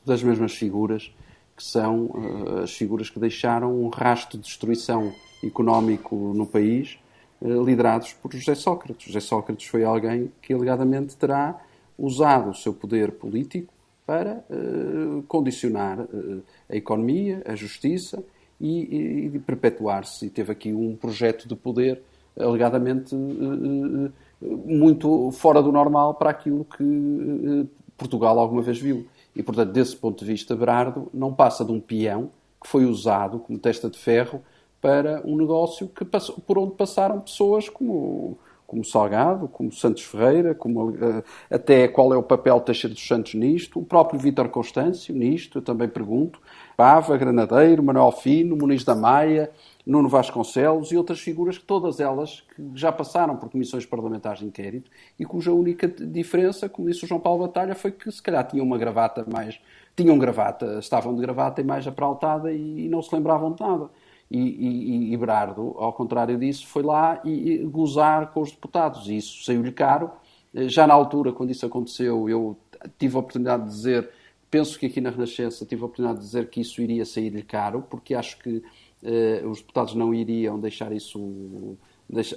[0.04, 1.14] das mesmas figuras,
[1.56, 6.98] que são uh, as figuras que deixaram um rastro de destruição económico no país,
[7.42, 9.08] eh, liderados por José Sócrates.
[9.08, 11.60] José Sócrates foi alguém que alegadamente terá
[11.98, 13.74] usado o seu poder político
[14.06, 18.24] para uh, condicionar uh, a economia, a justiça
[18.60, 20.28] e, e perpetuar-se.
[20.28, 22.02] E teve aqui um projeto de poder
[22.40, 23.16] alegadamente
[24.42, 29.06] muito fora do normal para aquilo que Portugal alguma vez viu.
[29.36, 32.30] E, portanto, desse ponto de vista, Berardo não passa de um peão
[32.62, 34.42] que foi usado como testa de ferro
[34.82, 40.54] para um negócio que passou, por onde passaram pessoas como, como Salgado, como Santos Ferreira,
[40.54, 44.50] como uh, até qual é o papel de Teixeira dos Santos nisto, o próprio Vítor
[44.50, 46.40] Constâncio nisto, eu também pergunto,
[46.76, 49.50] Pava, Granadeiro, Manuel Fino, Muniz da Maia,
[49.84, 54.46] Nuno Vasconcelos e outras figuras que todas elas que já passaram por comissões parlamentares de
[54.46, 58.46] inquérito e cuja única diferença, como disse o João Paulo Batalha, foi que se calhar
[58.46, 59.60] tinham uma gravata mais...
[59.96, 63.90] tinham gravata, estavam de gravata e mais apraltada e, e não se lembravam de nada.
[64.30, 65.20] E, e, e,
[65.78, 69.08] ao contrário disso, foi lá e, e gozar com os deputados.
[69.08, 70.12] E isso saiu-lhe caro.
[70.54, 72.58] Eh, já na altura, quando isso aconteceu, eu
[72.98, 74.10] tive a oportunidade de dizer,
[74.52, 77.84] penso que aqui na Renascença tive a oportunidade de dizer que isso iria sair-lhe caro,
[77.90, 78.58] porque acho que
[79.04, 81.78] uh, os deputados não iriam deixar isso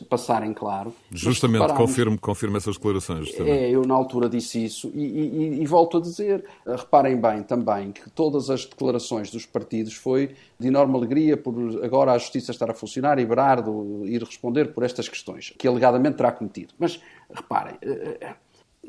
[0.09, 0.93] passarem claro.
[1.11, 3.33] Justamente, confirmo, confirmo essas declarações.
[3.33, 3.53] Também.
[3.53, 7.93] É, eu na altura disse isso e, e, e, volto a dizer, reparem bem também
[7.93, 11.55] que todas as declarações dos partidos foi de enorme alegria por
[11.85, 16.17] agora a justiça estar a funcionar e Berardo ir responder por estas questões, que alegadamente
[16.17, 16.75] terá cometido.
[16.79, 17.01] Mas
[17.33, 18.35] reparem, eh, eh,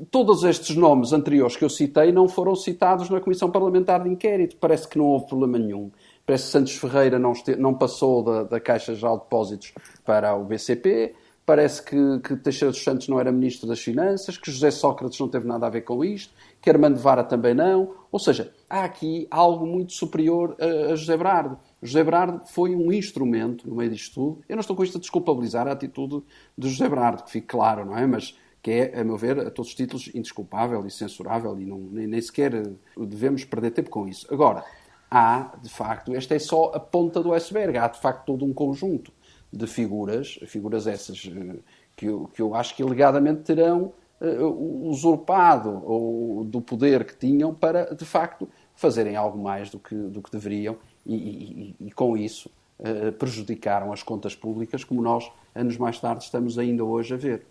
[0.09, 4.55] todos estes nomes anteriores que eu citei não foram citados na Comissão Parlamentar de Inquérito.
[4.59, 5.91] Parece que não houve problema nenhum.
[6.31, 9.73] Parece que Santos Ferreira não, este, não passou da, da, Caixa Geral de Depósitos
[10.05, 11.13] para o BCP.
[11.45, 15.27] Parece que, que Teixeira dos Santos não era Ministro das Finanças, que José Sócrates não
[15.27, 17.95] teve nada a ver com isto, que Armando Vara também não.
[18.09, 21.59] Ou seja, há aqui algo muito superior a, a José Berardo.
[21.83, 24.41] José Berardo foi um instrumento no meio disto tudo.
[24.47, 26.23] Eu não estou com isto a desculpabilizar a atitude
[26.57, 28.07] de José Berardo, que fique claro, não é?
[28.07, 31.79] Mas que é, a meu ver, a todos os títulos, indesculpável e censurável e não,
[31.79, 32.53] nem, nem sequer
[32.95, 34.25] devemos perder tempo com isso.
[34.31, 34.63] Agora,
[35.11, 38.53] há, de facto, esta é só a ponta do iceberg, há, de facto, todo um
[38.53, 39.11] conjunto
[39.51, 41.59] de figuras, figuras essas eh,
[41.97, 47.53] que eu, que eu acho que alegadamente terão uh, usurpado ou, do poder que tinham
[47.53, 52.15] para, de facto, fazerem algo mais do que, do que deveriam e, e, e com
[52.15, 57.17] isso, uh, prejudicaram as contas públicas, como nós, anos mais tarde, estamos ainda hoje a
[57.17, 57.45] ver.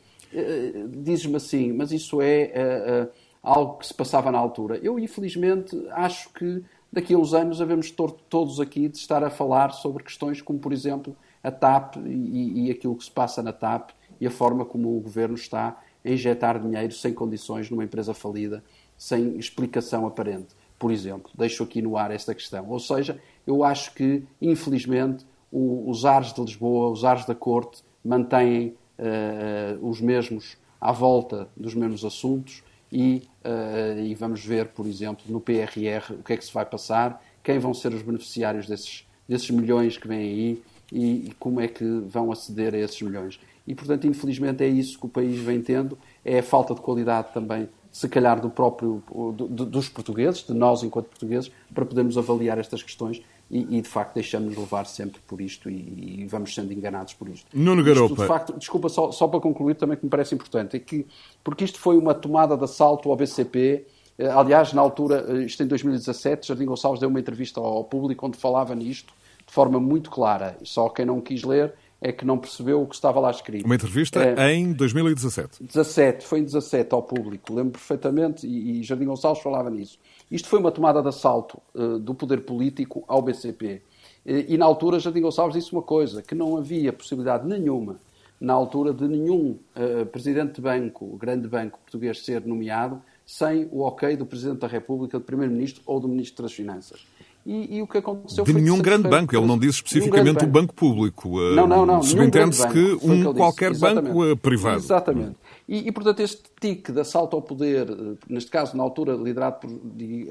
[0.89, 3.11] Dizes-me assim, mas isso é
[3.43, 4.79] algo que se passava na altura.
[4.81, 6.63] Eu, infelizmente, acho que
[6.93, 10.73] daqui a uns anos havemos todos aqui de estar a falar sobre questões como, por
[10.73, 14.97] exemplo, a TAP e, e aquilo que se passa na TAP e a forma como
[14.97, 18.63] o governo está a injetar dinheiro sem condições numa empresa falida,
[18.97, 20.55] sem explicação aparente.
[20.79, 22.69] Por exemplo, deixo aqui no ar esta questão.
[22.69, 27.83] Ou seja, eu acho que, infelizmente, o, os ares de Lisboa, os ares da Corte,
[28.05, 34.87] mantêm uh, os mesmos à volta dos mesmos assuntos e, uh, e vamos ver, por
[34.87, 38.67] exemplo, no PRR o que é que se vai passar, quem vão ser os beneficiários
[38.67, 43.01] desses, desses milhões que vêm aí e, e como é que vão aceder a esses
[43.01, 43.41] milhões.
[43.67, 47.33] E, portanto, infelizmente é isso que o país vem tendo, é a falta de qualidade
[47.33, 49.03] também, se calhar, do próprio,
[49.35, 53.89] do, dos portugueses, de nós enquanto portugueses, para podermos avaliar estas questões e, e, de
[53.89, 57.47] facto deixamos-nos levar sempre por isto e, e, vamos sendo enganados por isto.
[57.53, 58.13] Nuno Garopa.
[58.13, 61.07] Isto, de facto, desculpa, só, só para concluir também que me parece importante, é que,
[61.43, 63.85] porque isto foi uma tomada de assalto ao BCP,
[64.19, 68.27] eh, aliás, na altura, eh, isto em 2017, Jardim Gonçalves deu uma entrevista ao público
[68.27, 69.13] onde falava nisto
[69.47, 72.95] de forma muito clara, só quem não quis ler é que não percebeu o que
[72.95, 73.67] estava lá escrito.
[73.67, 75.63] Uma entrevista é, em 2017.
[75.63, 79.99] 17, foi em 17 ao público, lembro perfeitamente, e, e Jardim Gonçalves falava nisso.
[80.31, 83.83] Isto foi uma tomada de assalto uh, do poder político ao BCP.
[84.25, 87.97] E, e na altura Jardim Gonçalves disse uma coisa, que não havia possibilidade nenhuma,
[88.41, 93.83] na altura, de nenhum uh, presidente de banco, grande banco português, ser nomeado sem o
[93.83, 97.07] ok do Presidente da República, do Primeiro-Ministro ou do Ministro das Finanças.
[97.47, 100.75] E, e, o que aconteceu de nenhum grande banco, ele não disse especificamente um banco.
[100.75, 101.41] público.
[101.55, 102.03] Não, não, não.
[102.03, 104.79] Subentende-se que um que qualquer banco eh, privado.
[104.79, 105.37] Exatamente.
[105.71, 109.61] E, e, portanto, este tique de assalto ao poder, eh, neste caso, na altura, liderado
[109.61, 109.71] por,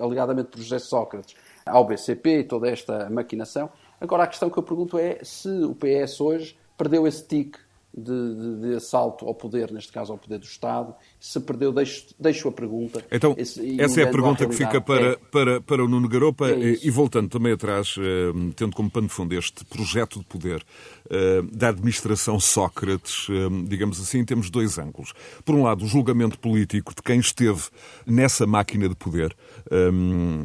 [0.04, 1.34] alegadamente por José Sócrates,
[1.66, 3.70] ao BCP e toda esta maquinação.
[4.02, 7.58] Agora, a questão que eu pergunto é se o PS hoje perdeu esse tique
[8.02, 10.94] de, de, de, assalto ao poder, neste caso ao poder do Estado.
[11.20, 13.04] Se perdeu, deixo, deixo a pergunta.
[13.12, 15.16] Então, esse, essa é a pergunta que fica para, é.
[15.32, 16.50] para, para o Nuno Garopa.
[16.50, 20.64] É e, voltando também atrás, eh, tendo como pano de fundo este projeto de poder
[21.10, 25.14] eh, da administração Sócrates, eh, digamos assim, temos dois ângulos.
[25.44, 27.64] Por um lado, o julgamento político de quem esteve
[28.06, 29.36] nessa máquina de poder,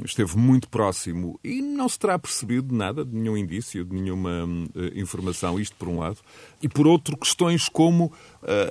[0.04, 4.46] esteve muito próximo e não se terá percebido nada, de nenhum indício, de nenhuma
[4.94, 6.18] informação, isto por um lado.
[6.62, 8.12] E por outro, questões como uh,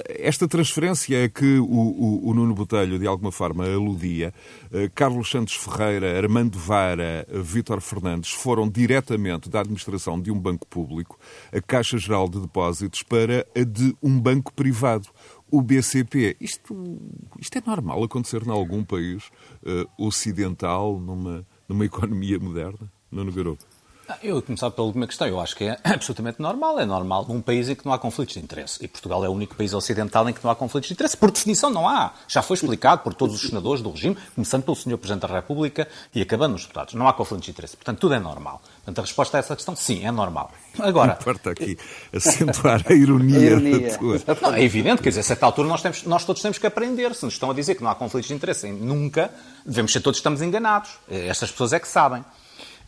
[0.08, 4.34] esta transferência a que o, o, o, Nuno Botelho de alguma forma aludia,
[4.72, 10.68] uh, Carlos Santos Ferreira, Armando Vara, Vítor Fernandes foram diretamente da administração de um banco
[10.68, 11.20] público,
[11.52, 15.08] a Caixa Geral de Depósitos, para a de um banco privado
[15.52, 16.36] o BCP.
[16.42, 17.00] Isto,
[17.40, 19.30] isto é normal acontecer em algum país
[19.62, 22.92] uh, ocidental, numa, numa economia moderna?
[23.12, 23.73] Nuno Garoto.
[24.22, 25.28] Eu começar pela última questão.
[25.28, 26.80] Eu acho que é absolutamente normal.
[26.80, 28.84] É normal num país em que não há conflitos de interesse.
[28.84, 31.18] E Portugal é o único país ocidental em que não há conflitos de interesse.
[31.18, 32.14] Por definição, não há.
[32.28, 34.98] Já foi explicado por todos os senadores do regime, começando pelo Sr.
[34.98, 36.94] Presidente da República e acabando nos deputados.
[36.94, 37.76] Não há conflitos de interesse.
[37.76, 38.62] Portanto, tudo é normal.
[38.76, 40.52] Portanto, a resposta a essa questão, sim, é normal.
[40.80, 41.18] Agora.
[41.20, 41.78] Importa aqui
[42.14, 43.92] acentuar a ironia, a ironia.
[43.92, 43.98] da
[44.36, 44.52] tua.
[44.52, 47.14] Não, é evidente, quer dizer, a certa altura nós, temos, nós todos temos que aprender.
[47.16, 49.32] Se nos estão a dizer que não há conflitos de interesse, nunca,
[49.66, 50.92] devemos ser todos estamos enganados.
[51.10, 52.24] Estas pessoas é que sabem.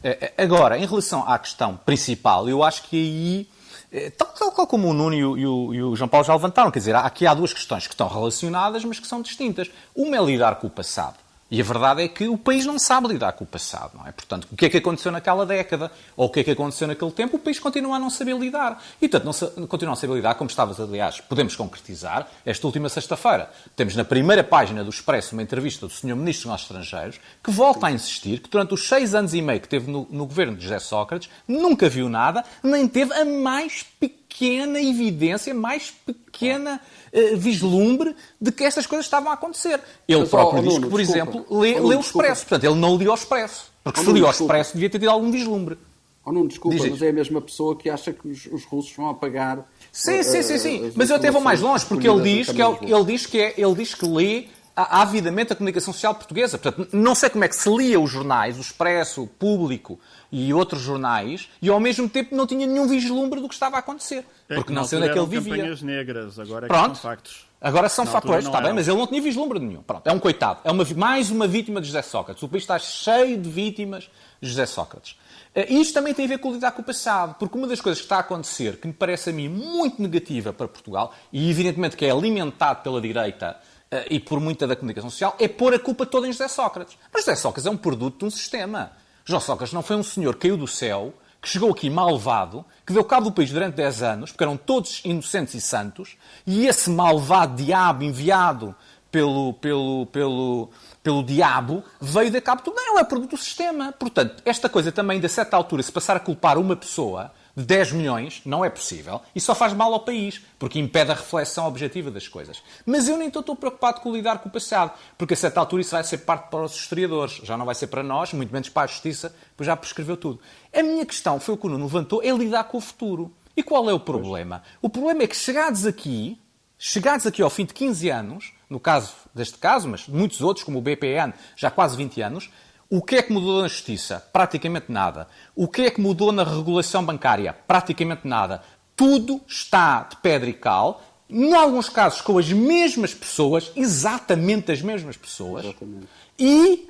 [0.08, 3.50] É, é, agora, em relação à questão principal, eu acho que aí,
[3.92, 6.78] é, tal, tal como o Nuno e, o, e o, João Paulo já levantaram, quer
[6.78, 9.68] dizer, aqui há duas questões que estão relacionadas, mas que são distintas.
[9.96, 11.16] Uma é lidar com o passado.
[11.50, 14.12] E a verdade é que o país não sabe lidar com o passado, não é?
[14.12, 17.12] Portanto, o que é que aconteceu naquela década ou o que é que aconteceu naquele
[17.12, 18.84] tempo, o país continua a não saber lidar.
[19.00, 23.52] E, portanto, não, continua a saber lidar, como estavas, aliás, podemos concretizar, esta última sexta-feira.
[23.76, 26.16] Temos na primeira página do Expresso uma entrevista do Sr.
[26.16, 29.70] Ministro dos Estrangeiros que volta a insistir que durante os seis anos e meio que
[29.70, 34.25] teve no, no governo de José Sócrates nunca viu nada, nem teve a mais pequena
[34.44, 36.82] evidência, mais pequena
[37.14, 39.80] uh, vislumbre de que estas coisas estavam a acontecer.
[40.08, 41.22] Ele Mas, próprio diz Nuno, que, por desculpa.
[41.22, 42.42] exemplo, lê, oh, lê o Expresso.
[42.42, 43.72] Portanto, ele não lia o Expresso.
[43.84, 45.78] Porque oh, se lia o Expresso, devia ter tido algum vislumbre.
[46.26, 48.92] Oh, não, desculpa, Diz mas é a mesma pessoa que acha que os, os russos
[48.96, 49.64] vão apagar.
[49.92, 50.92] Sim, sim, sim, sim.
[50.96, 53.54] Mas eu até vou mais longe, porque ele diz que, ele, ele, diz que é,
[53.56, 56.58] ele diz que lê avidamente a comunicação social portuguesa.
[56.58, 60.00] Portanto, não sei como é que se lia os jornais, o Expresso, o Público
[60.32, 63.80] e outros jornais, e ao mesmo tempo não tinha nenhum vislumbre do que estava a
[63.80, 64.26] acontecer.
[64.50, 65.56] É porque não sei onde é que ele vivia.
[65.56, 66.96] campanhas negras, agora é Pronto.
[66.96, 67.46] são factos.
[67.62, 69.82] Agora são fatores, está bem, mas ele não tinha vislumbre nenhum.
[69.82, 70.60] Pronto, é um coitado.
[70.64, 72.44] É uma, mais uma vítima de José Sócrates.
[72.44, 74.08] O país está cheio de vítimas
[74.40, 75.18] de José Sócrates.
[75.56, 77.82] Eh, e isto também tem a ver com lidar com o passado, porque uma das
[77.82, 81.50] coisas que está a acontecer, que me parece a mim muito negativa para Portugal, e
[81.50, 83.58] evidentemente que é alimentado pela direita
[83.92, 86.98] uh, e por muita da comunicação social, é pôr a culpa toda em José Sócrates.
[87.12, 88.92] Mas José Sócrates é um produto de um sistema.
[89.26, 91.12] José Sócrates não foi um senhor que caiu do céu,
[91.42, 95.02] que chegou aqui malvado, que deu cabo do país durante 10 anos, porque eram todos
[95.04, 98.76] inocentes e santos, e esse malvado diabo enviado
[99.12, 100.70] pelo, pelo, pelo,
[101.02, 102.76] pelo diabo veio dar cabo de tudo.
[102.76, 103.92] Não, é produto do sistema.
[103.92, 107.94] Portanto, esta coisa também, de certa altura, se passar a culpar uma pessoa de 10
[107.94, 109.22] milhões, não é possível.
[109.34, 112.62] E só faz mal ao país, porque impede a reflexão objetiva das coisas.
[112.86, 115.92] Mas eu nem estou preocupado com lidar com o passado, porque a certa altura isso
[115.92, 117.40] vai ser parte para os historiadores.
[117.44, 120.40] Já não vai ser para nós, muito menos para a justiça, pois já prescreveu tudo.
[120.74, 123.34] A minha questão, foi o que o Nuno levantou, é lidar com o futuro.
[123.56, 124.62] E qual é o problema?
[124.82, 126.38] O problema é que chegados aqui,
[126.78, 130.80] chegados aqui ao fim de 15 anos, no caso deste caso, mas muitos outros, como
[130.80, 132.50] o BPN, já quase 20 anos,
[132.90, 134.24] o que é que mudou na justiça?
[134.32, 135.28] Praticamente nada.
[135.56, 137.54] O que é que mudou na regulação bancária?
[137.68, 138.62] Praticamente nada.
[138.96, 144.82] Tudo está de pedra e cal, em alguns casos com as mesmas pessoas, exatamente as
[144.82, 146.08] mesmas pessoas, exatamente.
[146.38, 146.88] e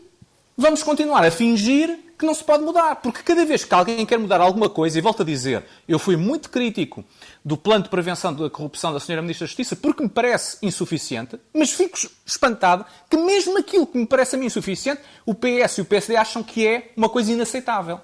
[0.58, 2.96] vamos continuar a fingir que não se pode mudar.
[2.98, 6.16] Porque cada vez que alguém quer mudar alguma coisa, e volto a dizer, eu fui
[6.16, 7.04] muito crítico
[7.44, 9.22] do plano de prevenção da corrupção da Sra.
[9.22, 14.06] Ministra da Justiça, porque me parece insuficiente, mas fico espantado que mesmo aquilo que me
[14.06, 18.00] parece a mim insuficiente, o PS e o PSD acham que é uma coisa inaceitável.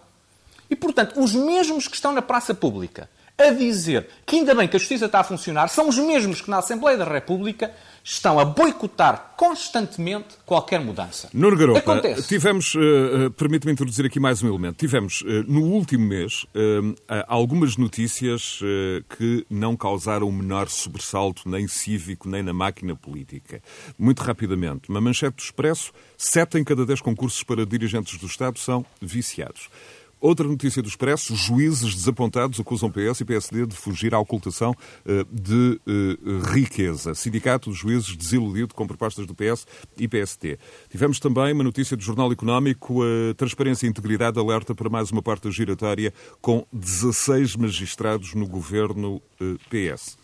[0.70, 4.76] E, portanto, os mesmos que estão na praça pública a dizer que ainda bem que
[4.76, 7.72] a justiça está a funcionar, são os mesmos que na Assembleia da República
[8.04, 11.30] estão a boicotar constantemente qualquer mudança.
[11.34, 12.28] Nuno Garopa, Acontece.
[12.28, 16.96] tivemos, uh, permite-me introduzir aqui mais um elemento, tivemos uh, no último mês uh,
[17.28, 18.60] algumas notícias
[19.18, 23.62] que não causaram o menor sobressalto nem cívico nem na máquina política.
[23.98, 28.60] Muito rapidamente, uma manchete do Expresso, sete em cada dez concursos para dirigentes do Estado
[28.60, 29.70] são viciados.
[30.22, 35.26] Outra notícia do Expresso: juízes desapontados acusam PS e PSD de fugir à ocultação uh,
[35.32, 37.16] de uh, riqueza.
[37.16, 39.66] Sindicato de juízes desiludido com propostas do PS
[39.98, 40.60] e PSD.
[40.92, 45.24] Tivemos também uma notícia do Jornal Económico: a Transparência e Integridade alerta para mais uma
[45.24, 50.18] porta giratória com 16 magistrados no governo eh, PS.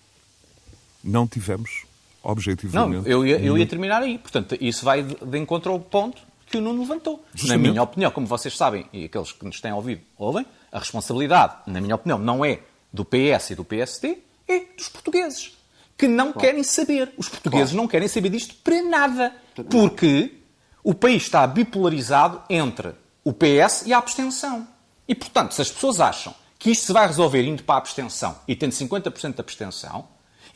[1.03, 1.85] Não tivemos,
[2.21, 3.03] objetivamente.
[3.03, 4.19] Não, eu ia, eu ia terminar aí.
[4.19, 7.23] Portanto, isso vai de encontro ao ponto que o Nuno levantou.
[7.33, 7.65] Justamente.
[7.65, 11.55] Na minha opinião, como vocês sabem, e aqueles que nos têm ouvido ouvem, a responsabilidade,
[11.67, 15.57] na minha opinião, não é do PS e do PSD, é dos portugueses,
[15.97, 16.39] que não claro.
[16.39, 17.13] querem saber.
[17.17, 17.81] Os portugueses claro.
[17.81, 19.35] não querem saber disto para nada,
[19.69, 20.35] porque
[20.83, 22.93] o país está bipolarizado entre
[23.23, 24.67] o PS e a abstenção.
[25.07, 28.39] E, portanto, se as pessoas acham que isto se vai resolver indo para a abstenção
[28.47, 30.07] e tendo 50% de abstenção,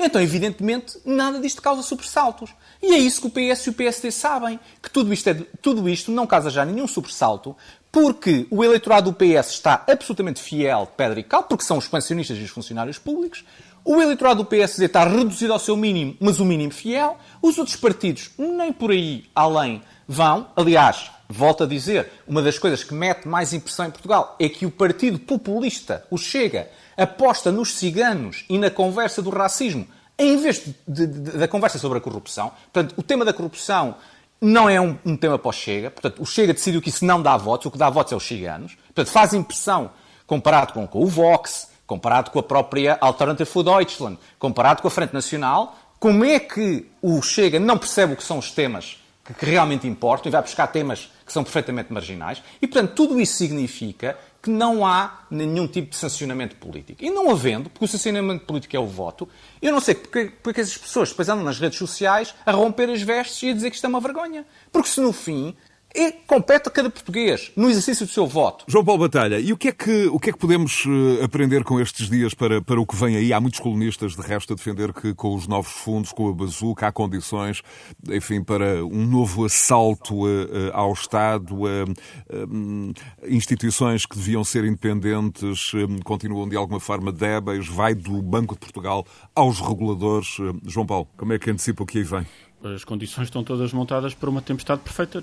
[0.06, 2.52] então, evidentemente, nada disto causa sobressaltos.
[2.82, 5.88] E é isso que o PS e o PSD sabem, que tudo isto, é, tudo
[5.88, 7.56] isto não causa já nenhum sobressalto,
[7.91, 11.88] porque o eleitorado do PS está absolutamente fiel de pedra e cal, porque são os
[11.88, 13.43] pensionistas e os funcionários públicos.
[13.84, 17.18] O eleitorado do PSD está reduzido ao seu mínimo, mas o mínimo fiel.
[17.41, 20.47] Os outros partidos nem por aí além vão.
[20.56, 24.66] Aliás, volto a dizer, uma das coisas que mete mais impressão em Portugal é que
[24.66, 26.70] o partido populista, o Chega,
[27.04, 29.88] aposta nos ciganos e na conversa do racismo,
[30.18, 32.52] em vez de, de, da conversa sobre a corrupção.
[32.72, 33.95] Portanto, o tema da corrupção
[34.41, 35.91] não é um, um tema para o Chega.
[35.91, 37.68] Portanto, o Chega decidiu que isso não dá votos.
[37.68, 38.76] O que dá votos é os ciganos.
[38.88, 39.91] Portanto, faz impressão
[40.26, 44.91] comparado com, com o Vox, comparado com a própria Alternative for Deutschland, comparado com a
[44.91, 45.78] Frente Nacional.
[45.99, 49.88] Como é que o Chega não percebe o que são os temas que, que realmente
[49.88, 52.41] importam e vai buscar temas que são perfeitamente marginais?
[52.60, 57.04] E, portanto, tudo isso significa que não há nenhum tipo de sancionamento político.
[57.04, 59.30] E não havendo, porque o sancionamento político é o voto,
[59.62, 63.02] eu não sei porque, porque essas pessoas depois andam nas redes sociais a romper as
[63.02, 64.46] vestes e a dizer que isto é uma vergonha.
[64.72, 65.56] Porque se no fim
[65.94, 68.66] é, compete a cada português no exercício do seu voto.
[68.68, 71.64] João Paulo Batalha, e o que é que, o que, é que podemos eh, aprender
[71.64, 73.34] com estes dias para, para o que vem aí?
[73.34, 76.88] Há muitos colunistas, de resto, a defender que com os novos fundos, com a bazuca,
[76.88, 77.62] há condições,
[78.10, 84.44] enfim, para um novo assalto a, eh, a, eh, ao Estado, a, instituições que deviam
[84.44, 85.72] ser independentes
[86.04, 90.38] continuam de alguma forma débeis, vai do Banco de Portugal aos reguladores.
[90.66, 92.26] João Paulo, como é que antecipa o que aí vem?
[92.64, 95.22] As condições estão todas montadas para uma tempestade perfeita.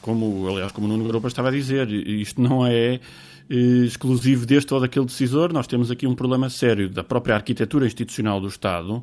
[0.00, 3.00] Como, aliás, como o Nuno Garopa estava a dizer, isto não é
[3.48, 5.52] eh, exclusivo deste ou daquele decisor.
[5.52, 9.02] Nós temos aqui um problema sério da própria arquitetura institucional do Estado,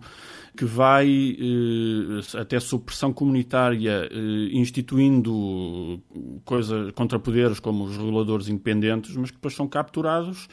[0.55, 1.07] que vai
[1.39, 6.01] eh, até sob pressão comunitária eh, instituindo
[6.43, 10.47] coisas contra poderes como os reguladores independentes, mas que depois são capturados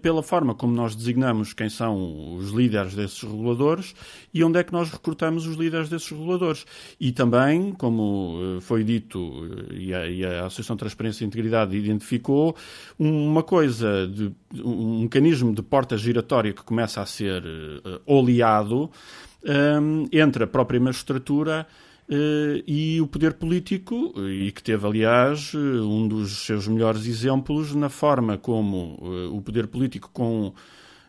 [0.00, 3.94] pela forma como nós designamos quem são os líderes desses reguladores
[4.32, 6.64] e onde é que nós recrutamos os líderes desses reguladores.
[7.00, 9.18] E também, como eh, foi dito,
[9.70, 12.54] eh, e a, e a Associação de Transparência e Integridade identificou,
[12.98, 17.42] uma coisa, de, um mecanismo de porta giratória que começa a ser
[18.06, 18.90] oleado
[19.44, 21.66] um, entre a própria magistratura
[22.66, 28.36] e o poder político, e que teve, aliás, um dos seus melhores exemplos na forma
[28.36, 30.52] como uh, o poder político, com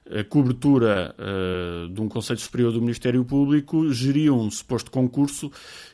[0.09, 5.51] a cobertura uh, de um Conselho Superior do Ministério Público, geriu um suposto concurso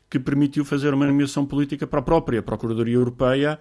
[0.10, 3.58] que permitiu fazer uma nomeação política para a própria Procuradoria Europeia,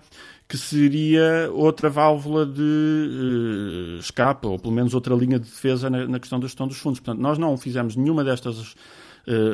[0.49, 6.19] que seria outra válvula de escape, ou pelo menos outra linha de defesa na, na,
[6.19, 6.99] questão da gestão dos fundos.
[6.99, 8.75] Portanto, nós não fizemos nenhuma destas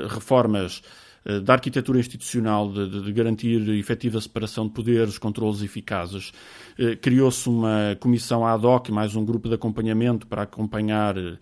[0.09, 1.06] reformas eh,
[1.43, 6.33] da arquitetura institucional, de, de, garantir efetiva separação de poderes, controles eficazes.
[6.79, 11.37] Eh, criou-se uma comissão ad hoc, mais um grupo de acompanhamento para acompanhar, eh,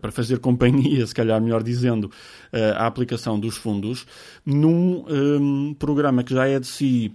[0.00, 2.10] para fazer companhia, se calhar melhor dizendo,
[2.76, 4.04] a aplicação dos fundos,
[4.44, 7.14] num um, programa que já é de si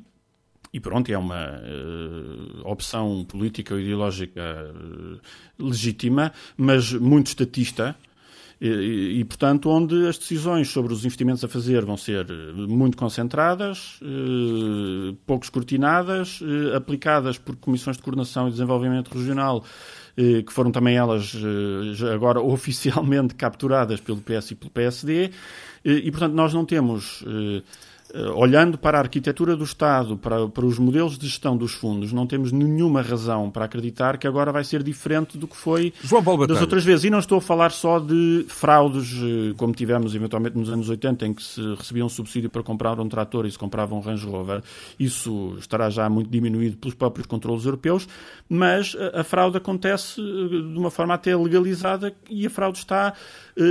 [0.76, 5.20] e pronto, é uma uh, opção política ou ideológica uh,
[5.58, 7.96] legítima, mas muito estatista,
[8.60, 12.96] e, e, portanto, onde as decisões sobre os investimentos a fazer vão ser eh, muito
[12.96, 19.64] concentradas, eh, pouco escrutinadas, eh, aplicadas por comissões de coordenação e desenvolvimento regional,
[20.18, 21.36] que foram também elas
[22.14, 25.30] agora oficialmente capturadas pelo PS e pelo PSD,
[25.86, 27.62] e, portanto, nós não temos eh,
[28.36, 32.26] olhando para a arquitetura do Estado, para, para os modelos de gestão dos fundos, não
[32.26, 35.94] temos nenhuma razão para acreditar que agora vai ser diferente do que foi
[36.48, 37.06] das outras vezes.
[37.06, 41.26] E não estou a falar só de fraudes, eh, como tivemos eventualmente nos anos 80,
[41.26, 44.26] em que se recebia um subsídio para comprar um trator e se comprava um Range
[44.26, 44.62] Rover.
[45.00, 48.08] Isso estará já muito diminuído pelos próprios controlos europeus,
[48.48, 53.14] mas a, a fraude acontece eh, de uma forma até legalizada e a fraude está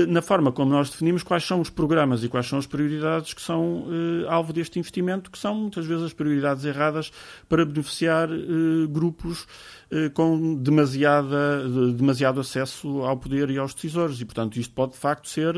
[0.08, 3.42] na forma como nós definimos quais são os programas e quais são as prioridades que
[3.42, 3.84] são
[4.28, 7.10] alvo deste investimento, que são muitas vezes as prioridades erradas
[7.48, 9.46] para beneficiar eh, grupos
[9.90, 14.20] eh, com demasiada, demasiado acesso ao poder e aos decisores.
[14.20, 15.56] E, portanto, isto pode de facto ser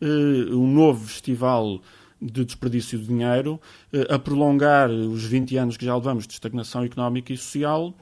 [0.00, 0.06] eh,
[0.54, 1.80] um novo festival
[2.20, 3.60] de desperdício de dinheiro,
[4.08, 7.92] a prolongar os 20 anos que já levamos de estagnação económica e social,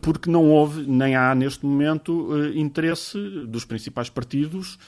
[0.00, 3.18] porque não houve, nem há neste momento, interesse
[3.48, 4.78] dos principais partidos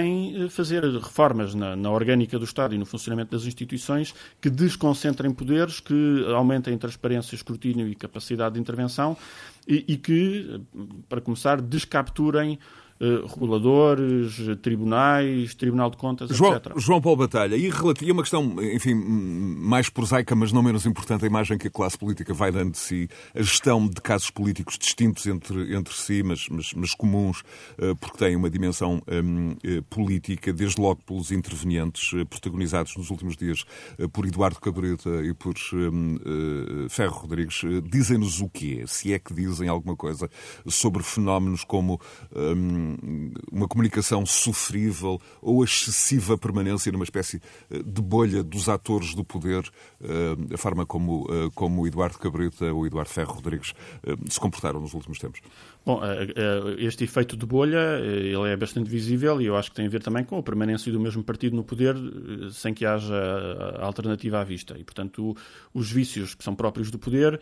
[0.00, 5.32] em fazer reformas na, na, orgânica do Estado e no funcionamento das instituições que desconcentrem
[5.32, 9.16] poderes, que aumentem transparência, escrutínio e capacidade de intervenção
[9.66, 10.60] e, e que,
[11.08, 12.58] para começar, descapturem
[13.04, 16.72] Uh, reguladores, tribunais, Tribunal de Contas, João, etc.
[16.76, 21.22] João Paulo Batalha, e relativo a uma questão, enfim, mais prosaica, mas não menos importante,
[21.24, 24.78] a imagem que a classe política vai dando de si, a gestão de casos políticos
[24.78, 27.42] distintos entre, entre si, mas, mas, mas comuns,
[27.78, 29.56] uh, porque têm uma dimensão um,
[29.90, 33.64] política, desde logo pelos intervenientes protagonizados nos últimos dias
[34.12, 38.84] por Eduardo Cabrita e por um, Ferro Rodrigues, dizem-nos o quê?
[38.86, 40.30] Se é que dizem alguma coisa
[40.66, 42.00] sobre fenómenos como
[42.34, 42.93] um,
[43.50, 47.40] uma comunicação sofrível ou excessiva permanência numa espécie
[47.70, 49.68] eh, de bolha dos atores do poder,
[50.02, 53.74] eh, a forma como, eh, como Eduardo Cabrita ou Eduardo Ferro Rodrigues
[54.28, 55.40] se comportaram nos últimos tempos?
[55.84, 56.00] Bom,
[56.78, 60.02] este efeito de bolha ele é bastante visível e eu acho que tem a ver
[60.02, 61.94] também com a permanência do mesmo partido no poder
[62.50, 63.14] sem que haja
[63.80, 64.78] alternativa à vista.
[64.78, 65.36] E, portanto,
[65.74, 67.38] os vícios que são próprios do poder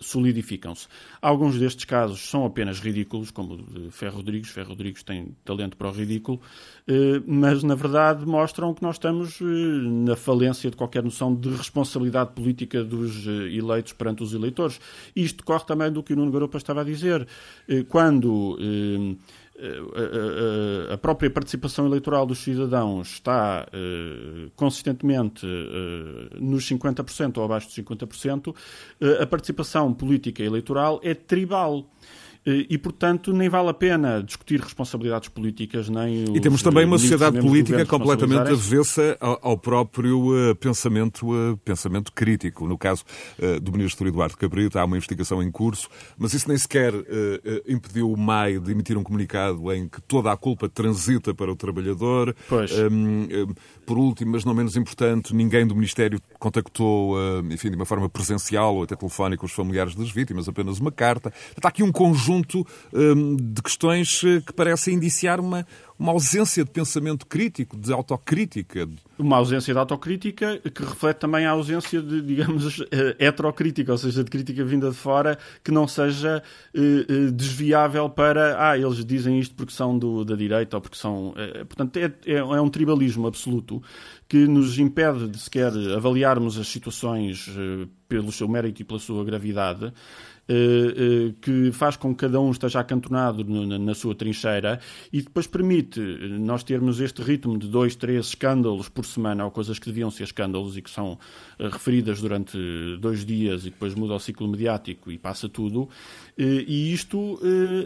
[0.00, 0.88] solidificam-se.
[1.20, 4.50] Alguns destes casos são apenas ridículos, como o de Ferro Rodrigues.
[4.50, 6.40] Ferro Rodrigues tem talento para o ridículo,
[6.86, 11.50] eh, mas na verdade mostram que nós estamos eh, na falência de qualquer noção de
[11.50, 14.80] responsabilidade política dos eh, eleitos perante os eleitores.
[15.14, 17.26] Isto decorre também do que o Nuno Garopa estava a dizer.
[17.88, 18.58] Quando
[20.92, 23.66] a própria participação eleitoral dos cidadãos está
[24.56, 25.46] consistentemente
[26.40, 28.54] nos 50% ou abaixo dos 50%,
[29.20, 31.86] a participação política eleitoral é tribal.
[32.46, 36.98] Eh, e, portanto, nem vale a pena discutir responsabilidades políticas, nem E temos também uma
[36.98, 42.66] sociedade política completamente avessa ao próprio uh, pensamento, uh, pensamento crítico.
[42.66, 43.04] No caso
[43.38, 45.88] uh, do ministro Eduardo Cabrita, há uma investigação em curso,
[46.18, 46.92] mas isso nem sequer
[47.66, 51.56] impediu o MAI de emitir um comunicado em que toda a culpa transita para o
[51.56, 52.34] trabalhador.
[52.48, 52.72] Pois.
[52.72, 53.26] Um,
[53.84, 57.16] por último, mas não menos importante, ninguém do Ministério contactou,
[57.50, 61.32] enfim, de uma forma presencial ou até telefónica os familiares das vítimas, apenas uma carta.
[61.56, 65.66] Está aqui um conjunto um, de questões eh, que parecem indiciar uma,
[65.98, 68.88] uma ausência de pensamento crítico, de autocrítica.
[69.16, 74.24] Uma ausência de autocrítica que reflete também a ausência de, digamos, eh, heterocrítica, ou seja,
[74.24, 76.42] de crítica vinda de fora, que não seja
[76.74, 81.28] uh, desviável para, ah, eles dizem isto porque são do, da direita ou porque são.
[81.28, 83.80] Uh, portanto, é, é, é, um tribalismo absoluto
[84.28, 89.24] que nos impede de sequer avaliarmos as situações uh, pelo seu mérito e pela sua
[89.24, 89.92] gravidade.
[90.46, 93.42] Eh, eh, que faz com que cada um esteja acantonado
[93.78, 94.78] na sua trincheira
[95.10, 99.50] e depois permite eh, nós termos este ritmo de dois, três escândalos por semana, ou
[99.50, 101.18] coisas que deviam ser escândalos e que são
[101.58, 102.58] referidas durante
[103.00, 105.88] dois dias e depois muda o ciclo mediático e passa tudo.
[106.36, 107.38] E isto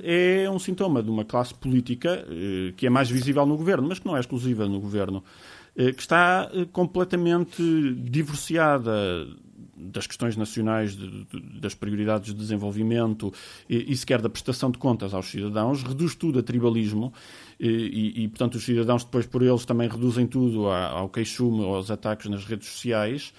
[0.02, 2.26] é um sintoma de uma classe política
[2.76, 5.22] que é mais visível no governo, mas que não é exclusiva no governo
[5.74, 7.62] que está completamente
[8.10, 8.92] divorciada
[9.78, 13.32] das questões nacionais, de, de, das prioridades de desenvolvimento
[13.68, 17.12] e, e, sequer da prestação de contas aos cidadãos, reduz tudo a tribalismo
[17.58, 22.28] e, e portanto, os cidadãos depois por eles também reduzem tudo ao queixume, aos ataques
[22.30, 23.32] nas redes sociais.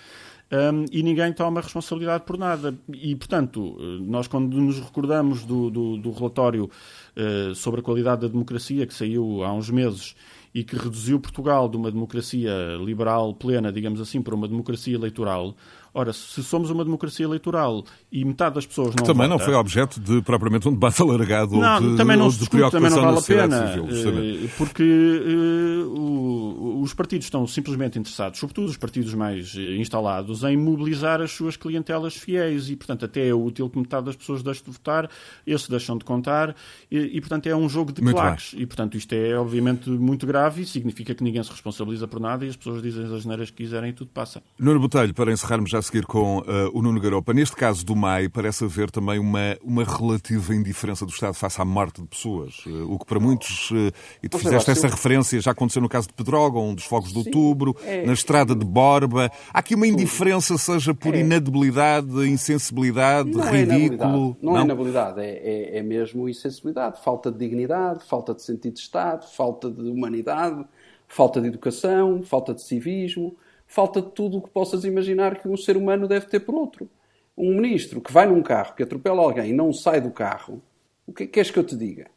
[0.52, 2.76] Um, e ninguém toma responsabilidade por nada.
[2.92, 6.70] E, portanto, nós, quando nos recordamos do, do, do relatório
[7.16, 10.16] uh, sobre a qualidade da democracia, que saiu há uns meses
[10.54, 12.52] e que reduziu Portugal de uma democracia
[12.84, 15.56] liberal plena, digamos assim, para uma democracia eleitoral,
[15.94, 19.54] Ora, se somos uma democracia eleitoral e metade das pessoas não Também vota, não foi
[19.54, 22.90] objeto de propriamente um debate alargado não, ou de, também não ou de discute, também
[22.90, 29.14] não vale a pena, civil, porque uh, os partidos estão simplesmente interessados, sobretudo os partidos
[29.14, 34.06] mais instalados, em mobilizar as suas clientelas fiéis e, portanto, até é útil que metade
[34.06, 35.10] das pessoas deixe de votar,
[35.46, 36.56] esses deixam de contar
[36.92, 38.54] e, e portanto, é um jogo de claques.
[38.56, 42.46] E, portanto, isto é, obviamente, muito grave e significa que ninguém se responsabiliza por nada
[42.46, 44.42] e as pessoas dizem as neiras que quiserem e tudo passa.
[44.58, 47.95] Nuno Botelho, para encerrarmos já a seguir com uh, o Nuno Garopa, neste caso do
[47.95, 52.65] MAI, parece haver também uma, uma relativa indiferença do Estado face à morte de pessoas,
[52.65, 54.91] uh, o que para muitos, uh, e tu pois fizeste essa eu...
[54.91, 58.05] referência, já aconteceu no caso de Pedrógão, dos fogos de outubro, é...
[58.05, 59.32] na estrada de Borba.
[59.53, 61.19] Há aqui uma indiferença, seja por é...
[61.19, 64.38] inabilidade, insensibilidade, não é ridículo.
[64.41, 68.73] É não, não, é inabilidade, é, é mesmo insensibilidade, falta de dignidade, falta de sentido
[68.73, 70.63] de Estado, falta de humanidade,
[71.07, 73.36] falta de educação, falta de civismo,
[73.70, 76.89] falta de tudo o que possas imaginar que um ser humano deve ter por outro.
[77.38, 80.61] Um ministro que vai num carro, que atropela alguém e não sai do carro,
[81.07, 82.07] o que queres que eu te diga?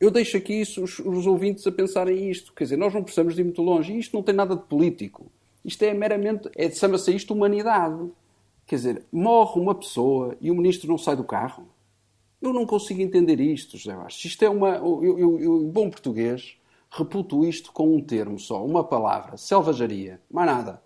[0.00, 2.52] Eu deixo aqui isso, os, os ouvintes a pensarem isto.
[2.54, 3.92] Quer dizer, nós não precisamos de ir muito longe.
[3.92, 5.30] E isto não tem nada de político.
[5.64, 8.10] Isto é meramente, é, chama-se isto humanidade.
[8.66, 11.68] Quer dizer, morre uma pessoa e o ministro não sai do carro.
[12.40, 14.24] Eu não consigo entender isto, José Bastos.
[14.24, 14.76] Isto é uma.
[14.76, 16.56] Eu, eu, bom português,
[16.90, 20.20] reputo isto com um termo só, uma palavra: selvageria.
[20.28, 20.82] Mais nada.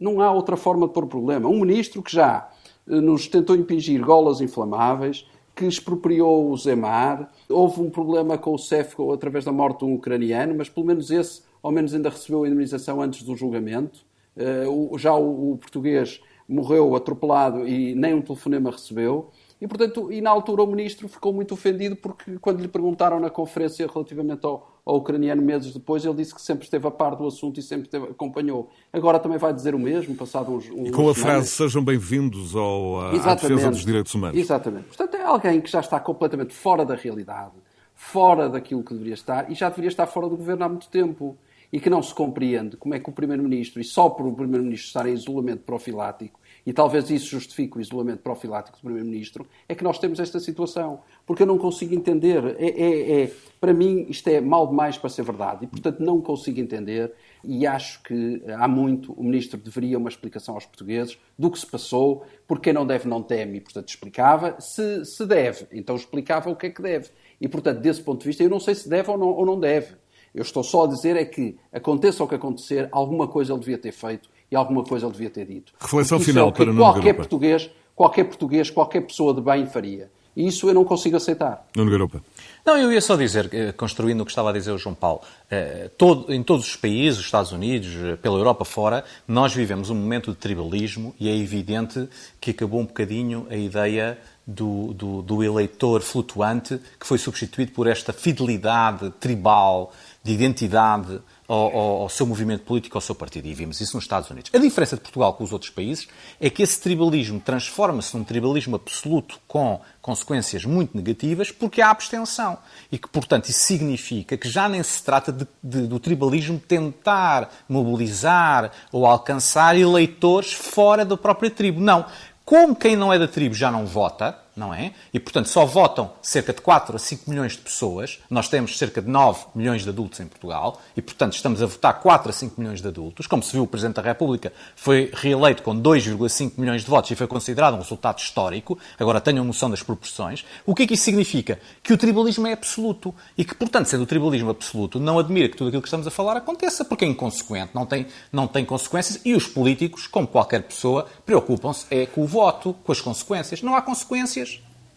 [0.00, 1.46] Não há outra forma de pôr problema.
[1.46, 2.50] Um ministro que já
[2.88, 8.58] eh, nos tentou impingir golas inflamáveis, que expropriou o Zemar, houve um problema com o
[8.58, 12.44] CEF através da morte de um ucraniano, mas pelo menos esse, ao menos ainda recebeu
[12.44, 14.00] a indemnização antes do julgamento.
[14.36, 14.64] Eh,
[14.96, 19.30] já o português morreu atropelado e nem um telefonema recebeu.
[19.60, 23.28] E, portanto, e na altura o ministro ficou muito ofendido porque quando lhe perguntaram na
[23.28, 27.26] conferência relativamente ao, ao ucraniano meses depois, ele disse que sempre esteve a par do
[27.26, 28.70] assunto e sempre esteve, acompanhou.
[28.90, 32.54] Agora também vai dizer o mesmo, passado uns, uns E com a frase, sejam bem-vindos
[32.56, 34.38] à defesa dos direitos humanos.
[34.38, 34.86] Exatamente.
[34.86, 37.52] Portanto, é alguém que já está completamente fora da realidade,
[37.94, 41.36] fora daquilo que deveria estar e já deveria estar fora do governo há muito tempo.
[41.72, 44.88] E que não se compreende como é que o Primeiro-Ministro, e só por o Primeiro-Ministro
[44.88, 46.40] estar em isolamento profilático,
[46.70, 51.00] e talvez isso justifique o isolamento profilático do Primeiro-Ministro, é que nós temos esta situação.
[51.26, 52.54] Porque eu não consigo entender.
[52.60, 55.64] É, é, é, para mim, isto é mal demais para ser verdade.
[55.64, 57.12] E, portanto, não consigo entender.
[57.42, 61.66] E acho que há muito o Ministro deveria uma explicação aos portugueses do que se
[61.66, 64.54] passou, porque quem não deve não teme, e, portanto, explicava.
[64.60, 67.08] Se, se deve, então explicava o que é que deve.
[67.40, 69.58] E, portanto, desse ponto de vista, eu não sei se deve ou não, ou não
[69.58, 69.96] deve.
[70.32, 73.78] Eu estou só a dizer é que, aconteça o que acontecer, alguma coisa ele devia
[73.78, 75.72] ter feito e alguma coisa ele devia ter dito.
[75.78, 80.10] Reflexão final é para qualquer Nuno português, qualquer português, qualquer pessoa de bem faria.
[80.36, 81.66] E isso eu não consigo aceitar.
[81.76, 82.22] Nuno Garopa.
[82.64, 85.22] Não, eu ia só dizer, eh, construindo o que estava a dizer o João Paulo,
[85.50, 89.90] eh, todo, em todos os países, os Estados Unidos, eh, pela Europa fora, nós vivemos
[89.90, 92.08] um momento de tribalismo e é evidente
[92.40, 94.18] que acabou um bocadinho a ideia
[94.50, 99.92] do, do, do eleitor flutuante que foi substituído por esta fidelidade tribal,
[100.22, 103.46] de identidade ao, ao, ao, seu movimento político, ao seu partido.
[103.46, 104.50] E vimos isso nos Estados Unidos.
[104.54, 106.06] A diferença de Portugal com os outros países
[106.40, 112.58] é que esse tribalismo transforma-se num tribalismo absoluto com consequências muito negativas porque há abstenção.
[112.92, 117.50] E que, portanto, isso significa que já nem se trata de, de, do tribalismo tentar
[117.68, 121.80] mobilizar ou alcançar eleitores fora da própria tribo.
[121.80, 122.04] Não.
[122.50, 124.92] Como quem não é da tribo já não vota, não é?
[125.12, 128.18] E, portanto, só votam cerca de 4 a 5 milhões de pessoas.
[128.28, 132.00] Nós temos cerca de 9 milhões de adultos em Portugal e, portanto, estamos a votar
[132.00, 133.26] 4 a 5 milhões de adultos.
[133.26, 137.14] Como se viu, o Presidente da República foi reeleito com 2,5 milhões de votos e
[137.14, 138.78] foi considerado um resultado histórico.
[138.98, 140.44] Agora tenham noção das proporções.
[140.66, 141.58] O que é que isso significa?
[141.82, 145.56] Que o tribalismo é absoluto e que, portanto, sendo o tribalismo absoluto, não admira que
[145.56, 149.20] tudo aquilo que estamos a falar aconteça, porque é inconsequente, não tem, não tem consequências
[149.24, 153.62] e os políticos, como qualquer pessoa, preocupam-se é com o voto, com as consequências.
[153.62, 154.49] Não há consequências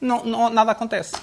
[0.04, 1.14] não, não, nada acontece.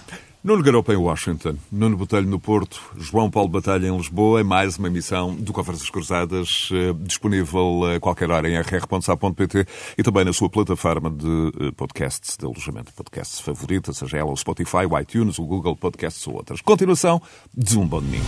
[0.43, 4.78] Nuno Garopa em Washington, Nuno Botelho no Porto, João Paulo Batalha em Lisboa, é mais
[4.78, 9.66] uma emissão do Conversas Cruzadas, eh, disponível a qualquer hora em rr.sa.pt
[9.99, 14.33] e também na sua plataforma de eh, podcasts, de alojamento de podcasts favorita, seja ela
[14.33, 16.62] o Spotify, o iTunes, o Google Podcasts ou outras.
[16.62, 17.20] Continuação
[17.55, 18.24] de um bom domingo.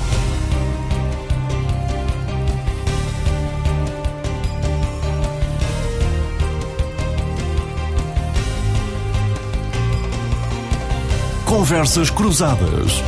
[11.52, 13.02] Conversas Cruzadas.